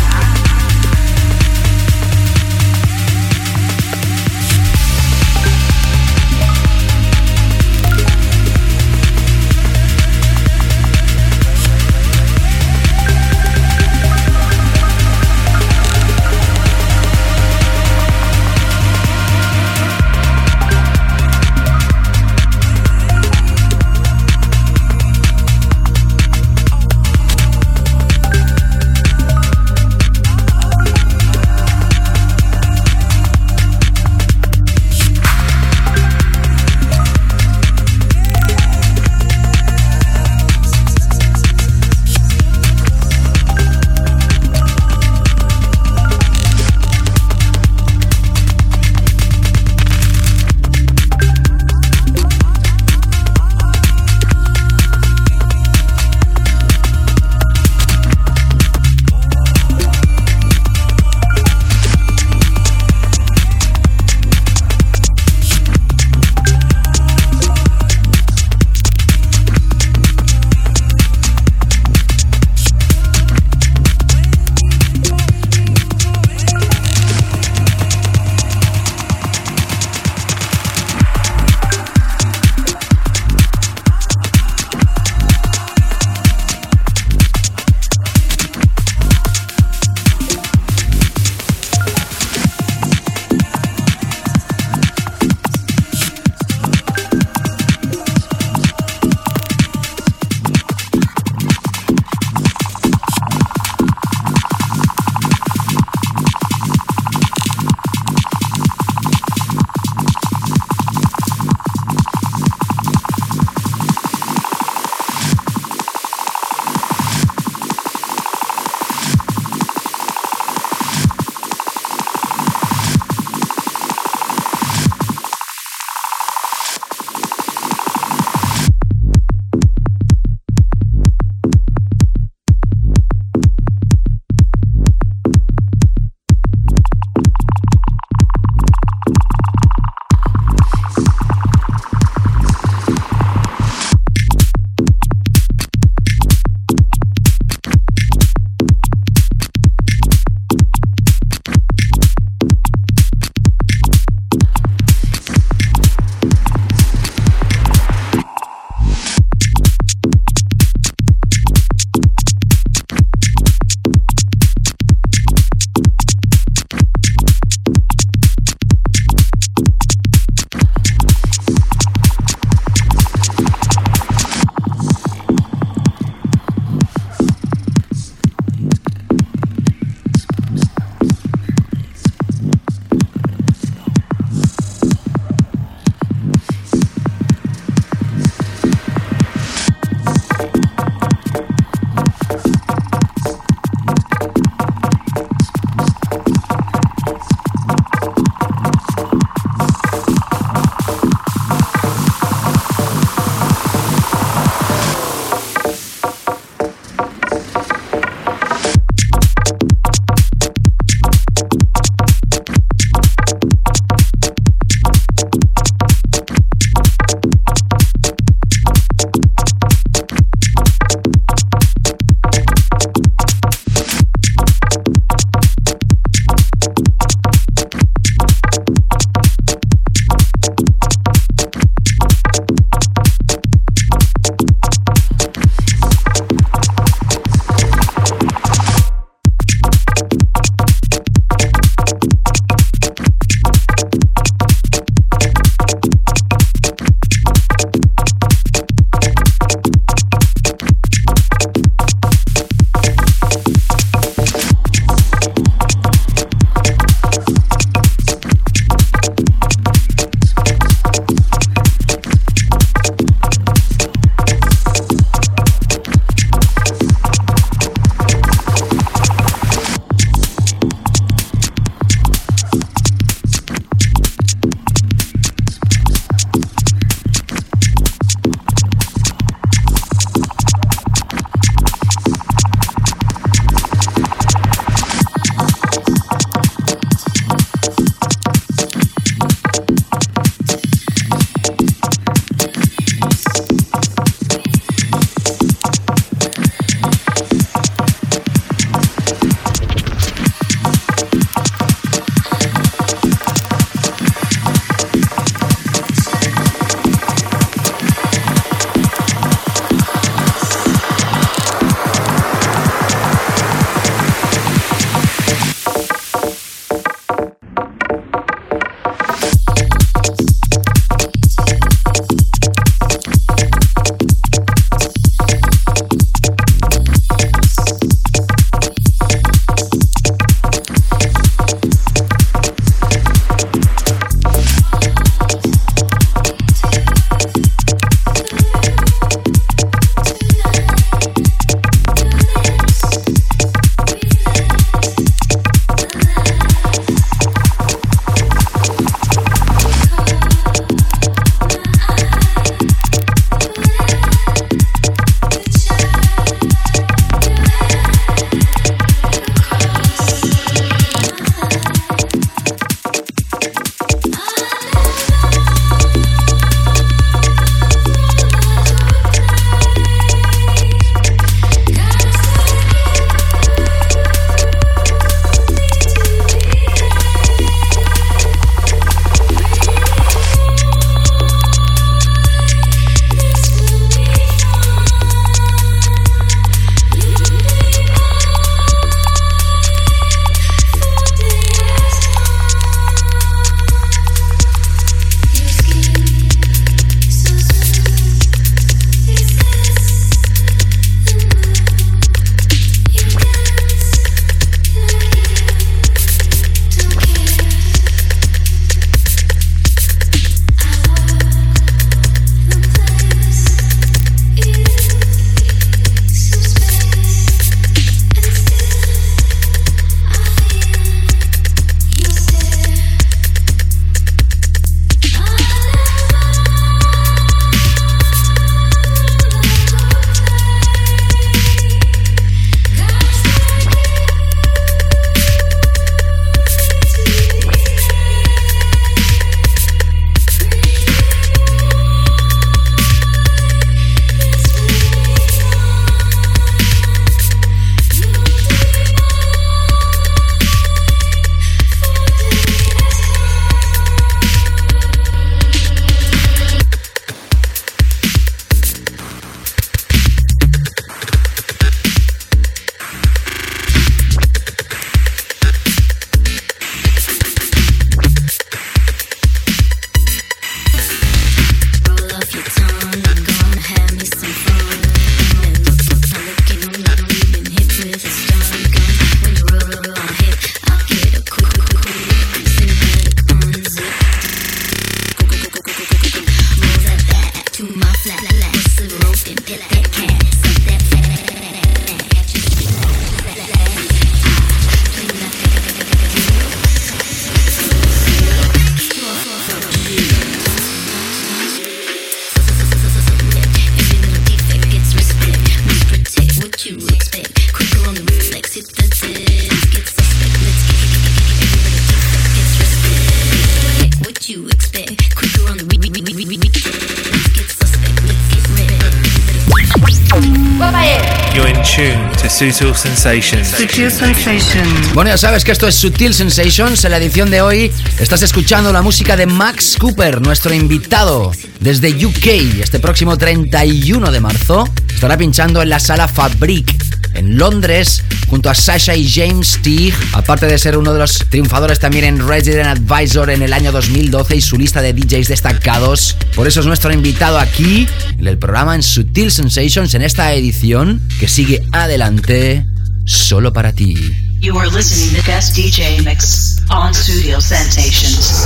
[522.52, 523.48] Sutil Sensations.
[523.48, 524.92] Sutil Sensations.
[524.92, 526.84] Bueno, ya sabes que esto es Sutil Sensations.
[526.84, 531.88] En la edición de hoy estás escuchando la música de Max Cooper, nuestro invitado desde
[532.04, 532.26] UK.
[532.60, 536.83] Este próximo 31 de marzo estará pinchando en la sala Fabric
[537.14, 541.78] en Londres junto a Sasha y James Teague, aparte de ser uno de los triunfadores
[541.78, 546.16] también en Resident Advisor en el año 2012 y su lista de DJs destacados.
[546.34, 547.86] Por eso es nuestro invitado aquí
[548.18, 552.66] en el programa en Sutil Sensations en esta edición que sigue adelante
[553.04, 553.96] solo para ti.
[554.40, 558.44] You are listening to Guest DJ Mix on Studio Sensations.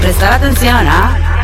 [0.00, 1.39] Prestar atención, ¿ah?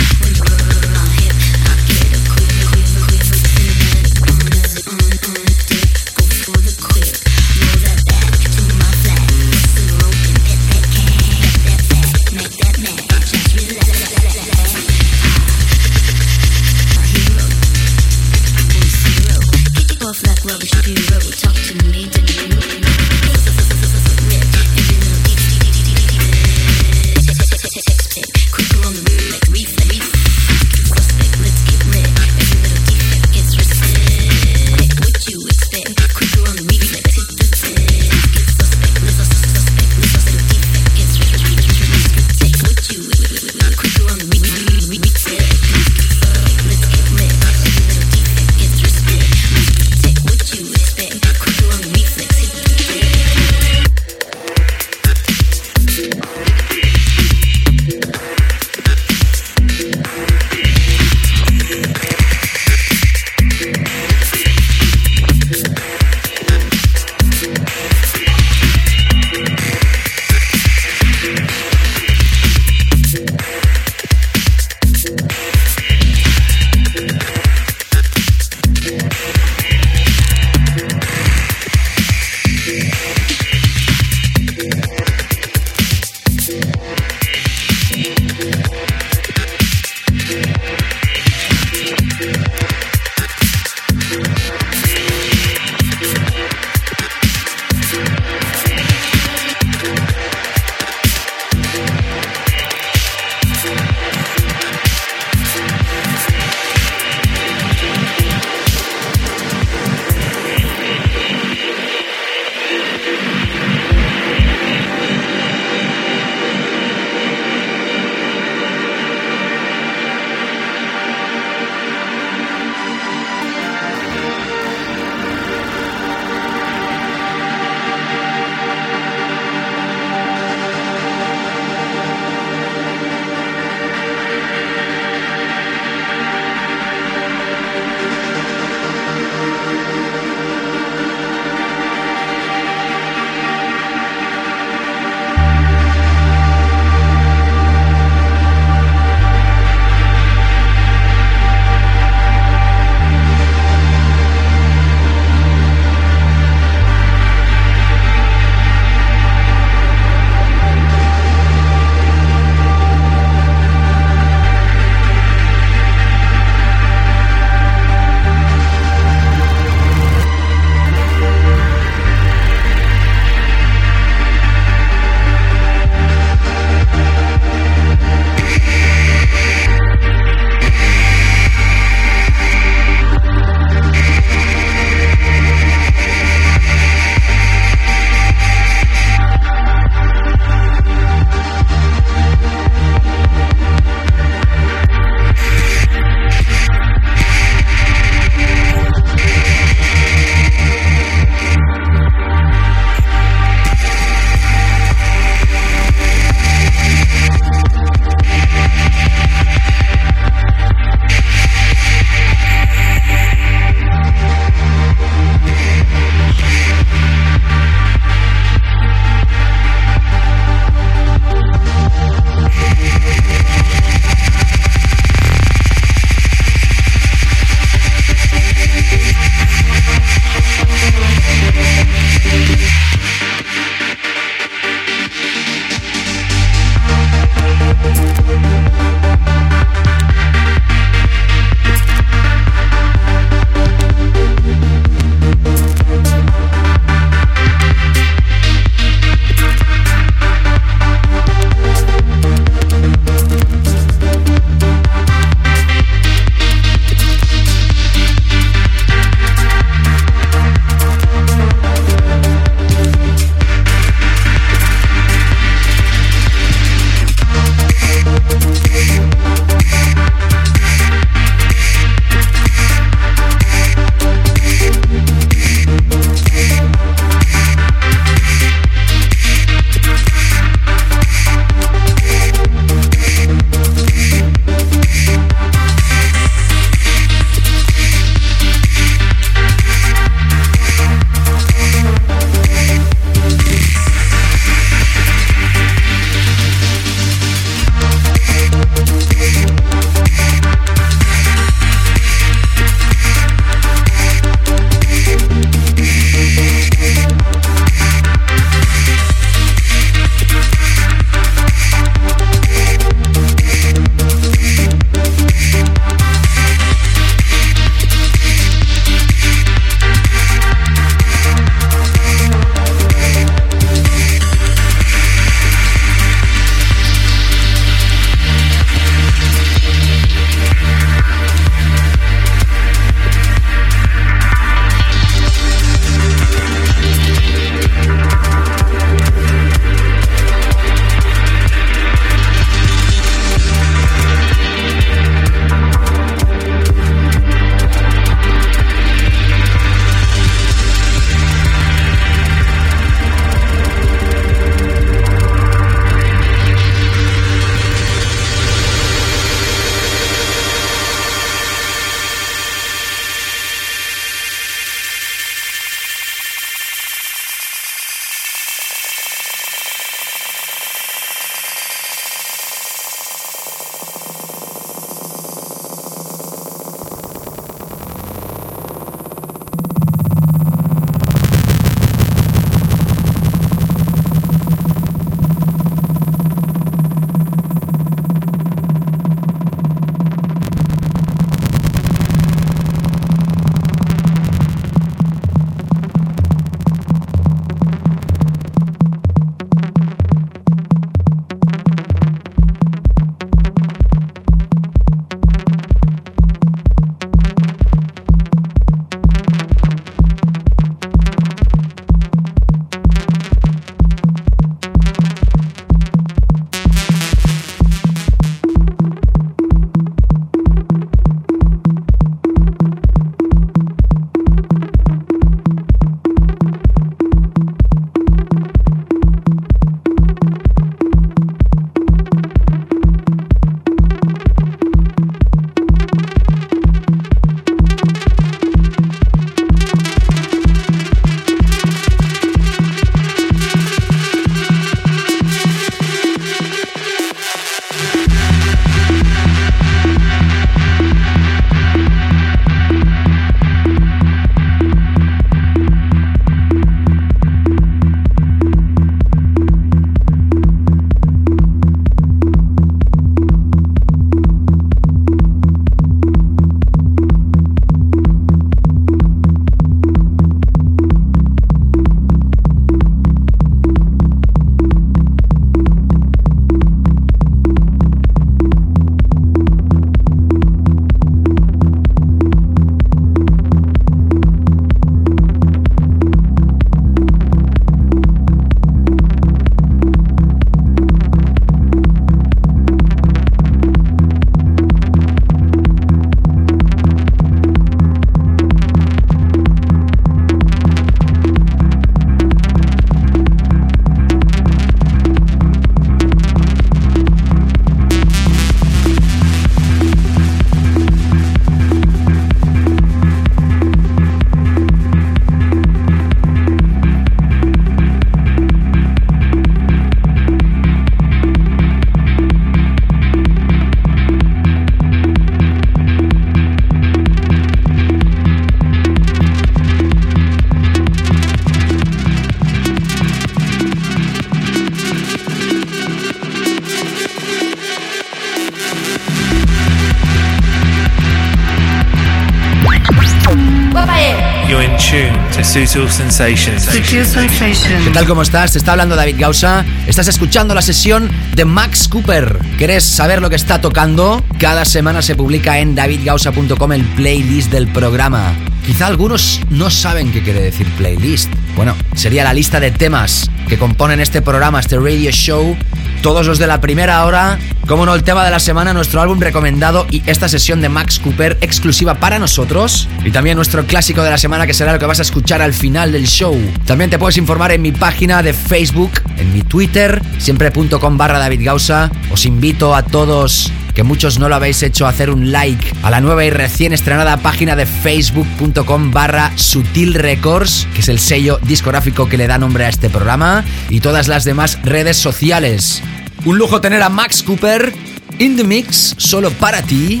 [545.50, 546.62] Sutil Sensations.
[546.62, 547.82] Sutil Sensations.
[547.82, 548.06] ¿Qué tal?
[548.06, 548.52] ¿Cómo estás?
[548.52, 549.64] Te está hablando David Gausa.
[549.88, 552.38] Estás escuchando la sesión de Max Cooper.
[552.56, 554.22] ¿Quieres saber lo que está tocando?
[554.38, 558.32] Cada semana se publica en davidgausa.com el playlist del programa.
[558.64, 561.28] Quizá algunos no saben qué quiere decir playlist.
[561.56, 565.56] Bueno, sería la lista de temas que componen este programa, este radio show.
[566.00, 567.40] Todos los de la primera hora,
[567.70, 570.98] como no el tema de la semana, nuestro álbum recomendado y esta sesión de Max
[570.98, 572.88] Cooper exclusiva para nosotros.
[573.04, 575.54] Y también nuestro clásico de la semana que será lo que vas a escuchar al
[575.54, 576.36] final del show.
[576.66, 581.44] También te puedes informar en mi página de Facebook, en mi Twitter, siempre.com barra David
[581.44, 581.92] Gausa.
[582.10, 586.00] Os invito a todos que muchos no lo habéis hecho, hacer un like a la
[586.00, 592.08] nueva y recién estrenada página de facebook.com barra Sutil Records, que es el sello discográfico
[592.08, 595.84] que le da nombre a este programa, y todas las demás redes sociales.
[596.24, 597.72] Un lujo tener a Max Cooper
[598.18, 600.00] in the mix, solo para ti,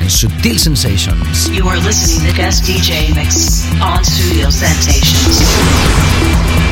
[0.00, 1.50] en Sutil Sensations.
[1.50, 5.42] You are listening to guest DJ mix on Studio Sensations.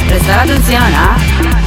[0.09, 1.60] Prestar atención, ¿ah?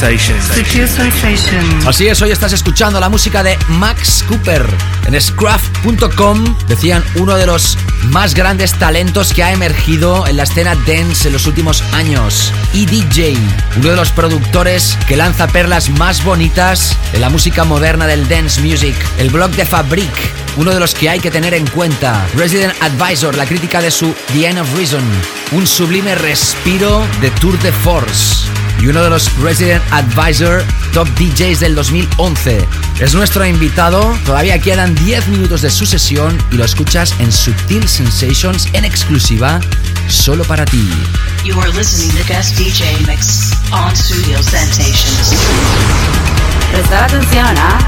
[0.00, 0.44] Sensations.
[0.44, 1.86] Sutil Sensations.
[1.86, 4.66] Así es, hoy estás escuchando la música de Max Cooper.
[5.06, 10.74] En scruff.com decían uno de los más grandes talentos que ha emergido en la escena
[10.86, 12.50] dance en los últimos años.
[12.72, 13.36] EDJ,
[13.76, 18.62] uno de los productores que lanza perlas más bonitas en la música moderna del dance
[18.62, 18.94] music.
[19.18, 20.14] El blog de Fabric,
[20.56, 22.26] uno de los que hay que tener en cuenta.
[22.36, 25.04] Resident Advisor, la crítica de su The End of Reason.
[25.52, 28.49] Un sublime respiro de Tour de Force.
[28.80, 32.66] Y uno de los Resident Advisor Top DJs del 2011.
[32.98, 34.16] Es nuestro invitado.
[34.24, 39.60] Todavía quedan 10 minutos de su sesión y lo escuchas en Subtil Sensations en exclusiva
[40.08, 40.88] solo para ti.
[41.44, 45.34] You are listening to Guest DJ Mix on Studio Sensations.
[46.72, 47.78] Prestar atención, ¿ah?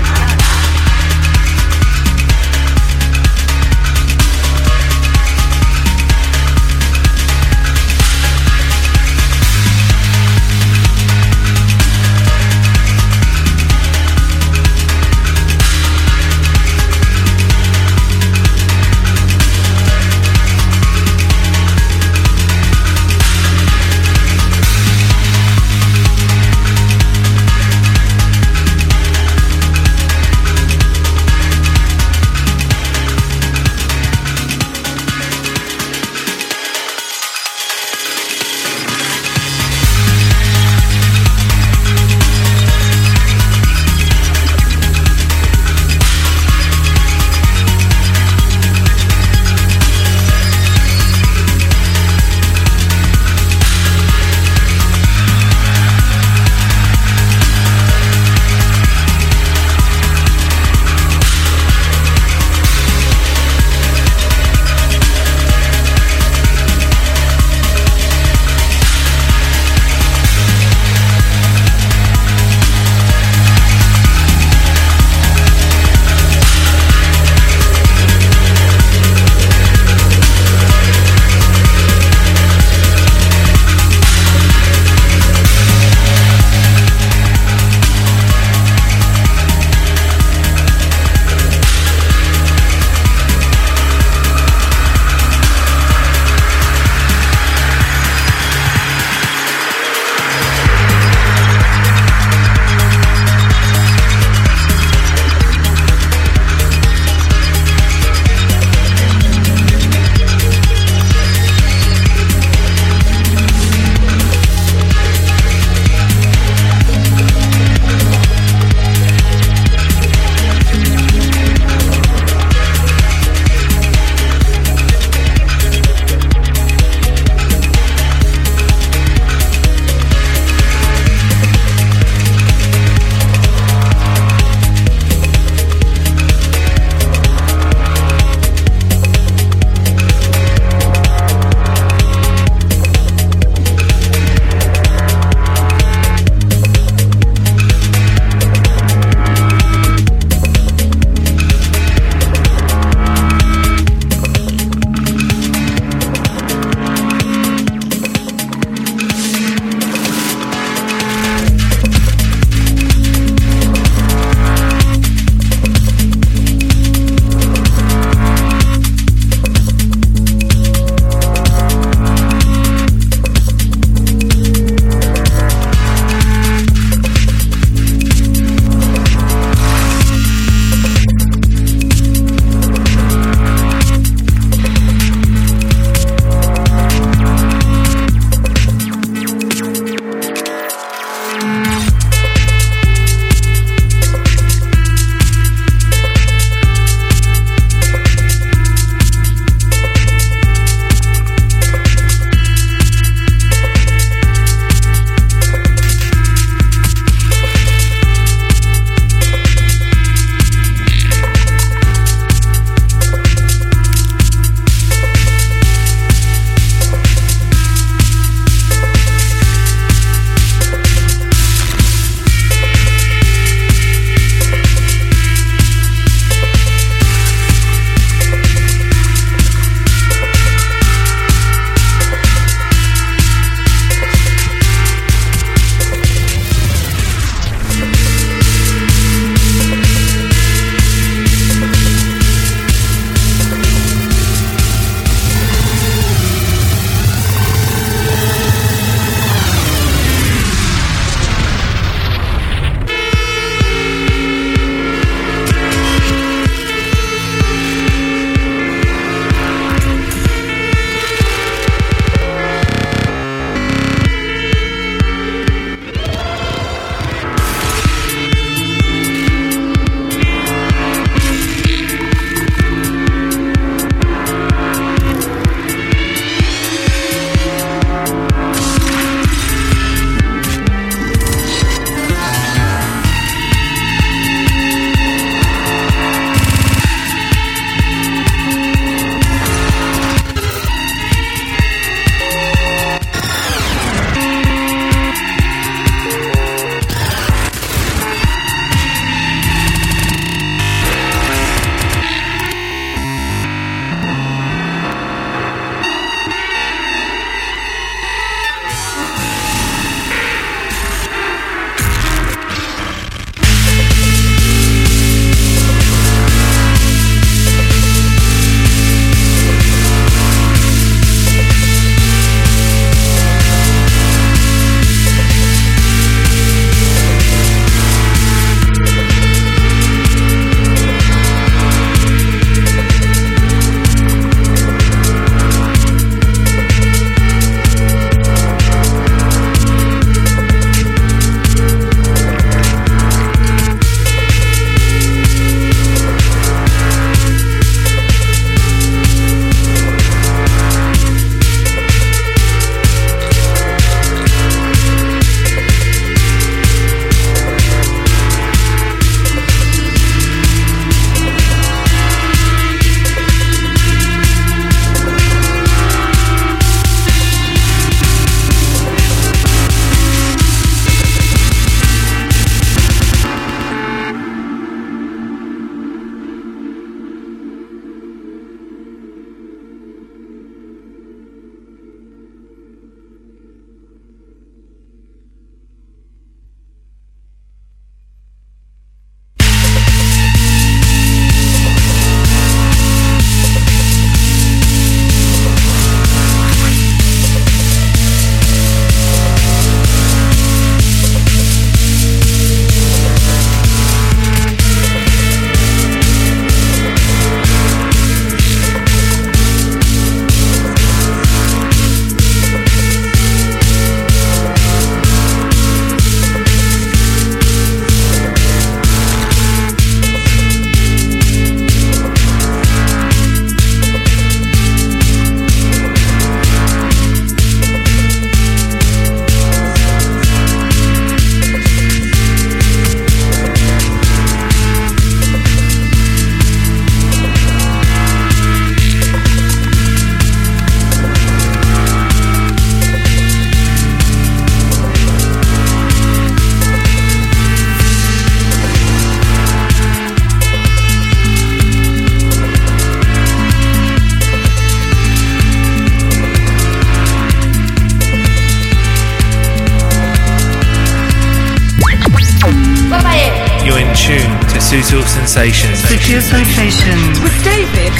[465.32, 465.78] Sensations.
[465.88, 467.20] Sutil Sensations.
[467.22, 467.92] With David.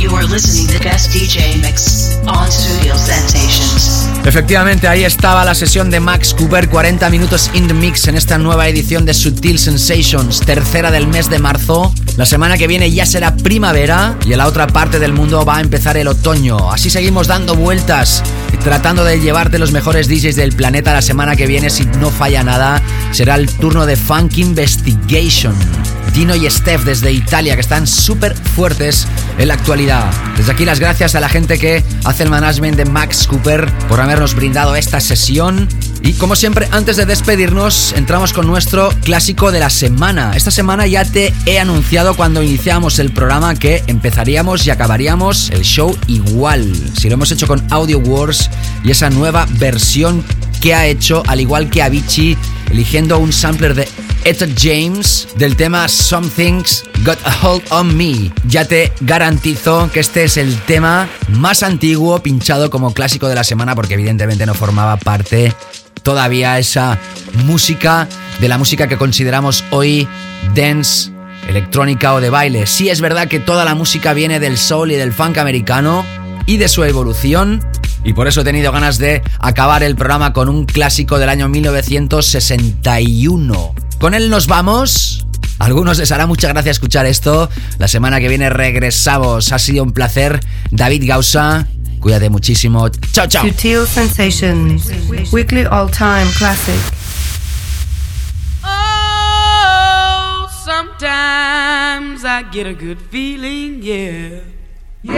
[0.00, 4.08] You are listening to the best DJ mix on Studio Sensations.
[4.24, 8.38] Efectivamente, ahí estaba la sesión de Max Cooper, 40 minutos in the mix en esta
[8.38, 11.92] nueva edición de Sutil Sensations, tercera del mes de marzo.
[12.20, 15.56] La semana que viene ya será primavera y en la otra parte del mundo va
[15.56, 16.70] a empezar el otoño.
[16.70, 18.22] Así seguimos dando vueltas
[18.62, 21.70] tratando de llevarte los mejores DJs del planeta la semana que viene.
[21.70, 22.82] Si no falla nada,
[23.12, 25.54] será el turno de Funk Investigation.
[26.12, 29.06] Dino y Steph desde Italia, que están súper fuertes
[29.38, 30.10] en la actualidad.
[30.36, 33.98] Desde aquí las gracias a la gente que hace el management de Max Cooper por
[33.98, 35.68] habernos brindado esta sesión.
[36.02, 40.32] Y como siempre, antes de despedirnos, entramos con nuestro clásico de la semana.
[40.34, 45.62] Esta semana ya te he anunciado cuando iniciamos el programa que empezaríamos y acabaríamos el
[45.62, 46.72] show igual.
[46.98, 48.50] Si lo hemos hecho con Audio Wars
[48.82, 50.24] y esa nueva versión
[50.60, 52.36] que ha hecho, al igual que Avicii,
[52.70, 53.88] eligiendo un sampler de
[54.24, 58.30] Etta James del tema Some Things Got a Hold on Me.
[58.46, 63.44] Ya te garantizo que este es el tema más antiguo pinchado como clásico de la
[63.44, 65.54] semana porque evidentemente no formaba parte
[66.02, 66.98] todavía esa
[67.44, 68.08] música
[68.40, 70.08] de la música que consideramos hoy
[70.54, 71.10] dance,
[71.48, 72.66] electrónica o de baile.
[72.66, 76.04] Sí es verdad que toda la música viene del soul y del funk americano
[76.46, 77.60] y de su evolución
[78.02, 81.46] y por eso he tenido ganas de acabar el programa con un clásico del año
[81.48, 83.74] 1961.
[83.98, 85.26] Con él nos vamos.
[85.58, 87.50] Algunos les hará mucha gracia escuchar esto.
[87.78, 89.52] La semana que viene regresamos.
[89.52, 90.40] Ha sido un placer.
[90.70, 91.68] David Gausa,
[92.00, 92.88] cuídate muchísimo.
[93.12, 93.42] Chao, chao.
[93.44, 94.90] Sutil Sensations.
[95.32, 96.80] Weekly All Time Classic.
[98.64, 104.40] Oh, sometimes I get a good feeling, yeah.
[105.02, 105.14] Yeah.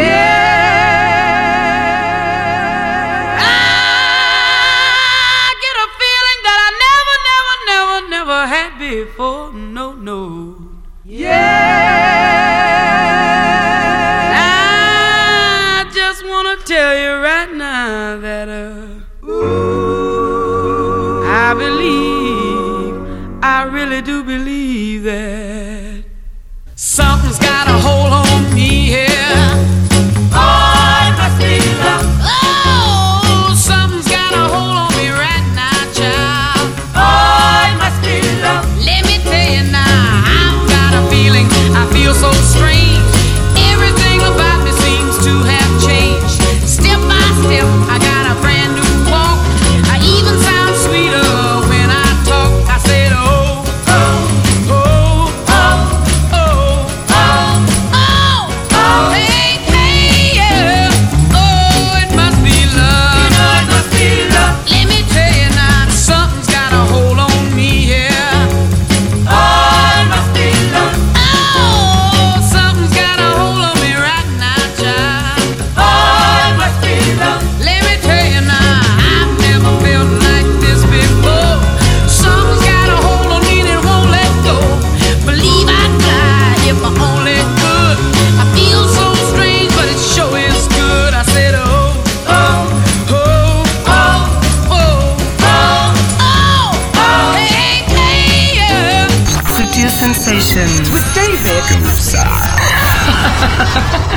[5.44, 9.52] I get a feeling that I never, never, never, never had before.
[9.52, 10.56] No, no.
[11.04, 11.61] Yeah.
[17.84, 18.86] That, uh,
[21.26, 22.94] I believe,
[23.42, 26.04] I really do believe that
[26.76, 29.06] something's got a hold on me here.
[29.10, 29.16] It
[31.18, 32.06] must be love.
[32.22, 36.70] Oh, something's got a hold on me right now, child.
[37.82, 38.64] Must be love.
[38.86, 41.48] Let me tell you now, I've got a feeling.
[41.74, 42.71] I feel so strange.
[103.42, 104.11] ha ha ha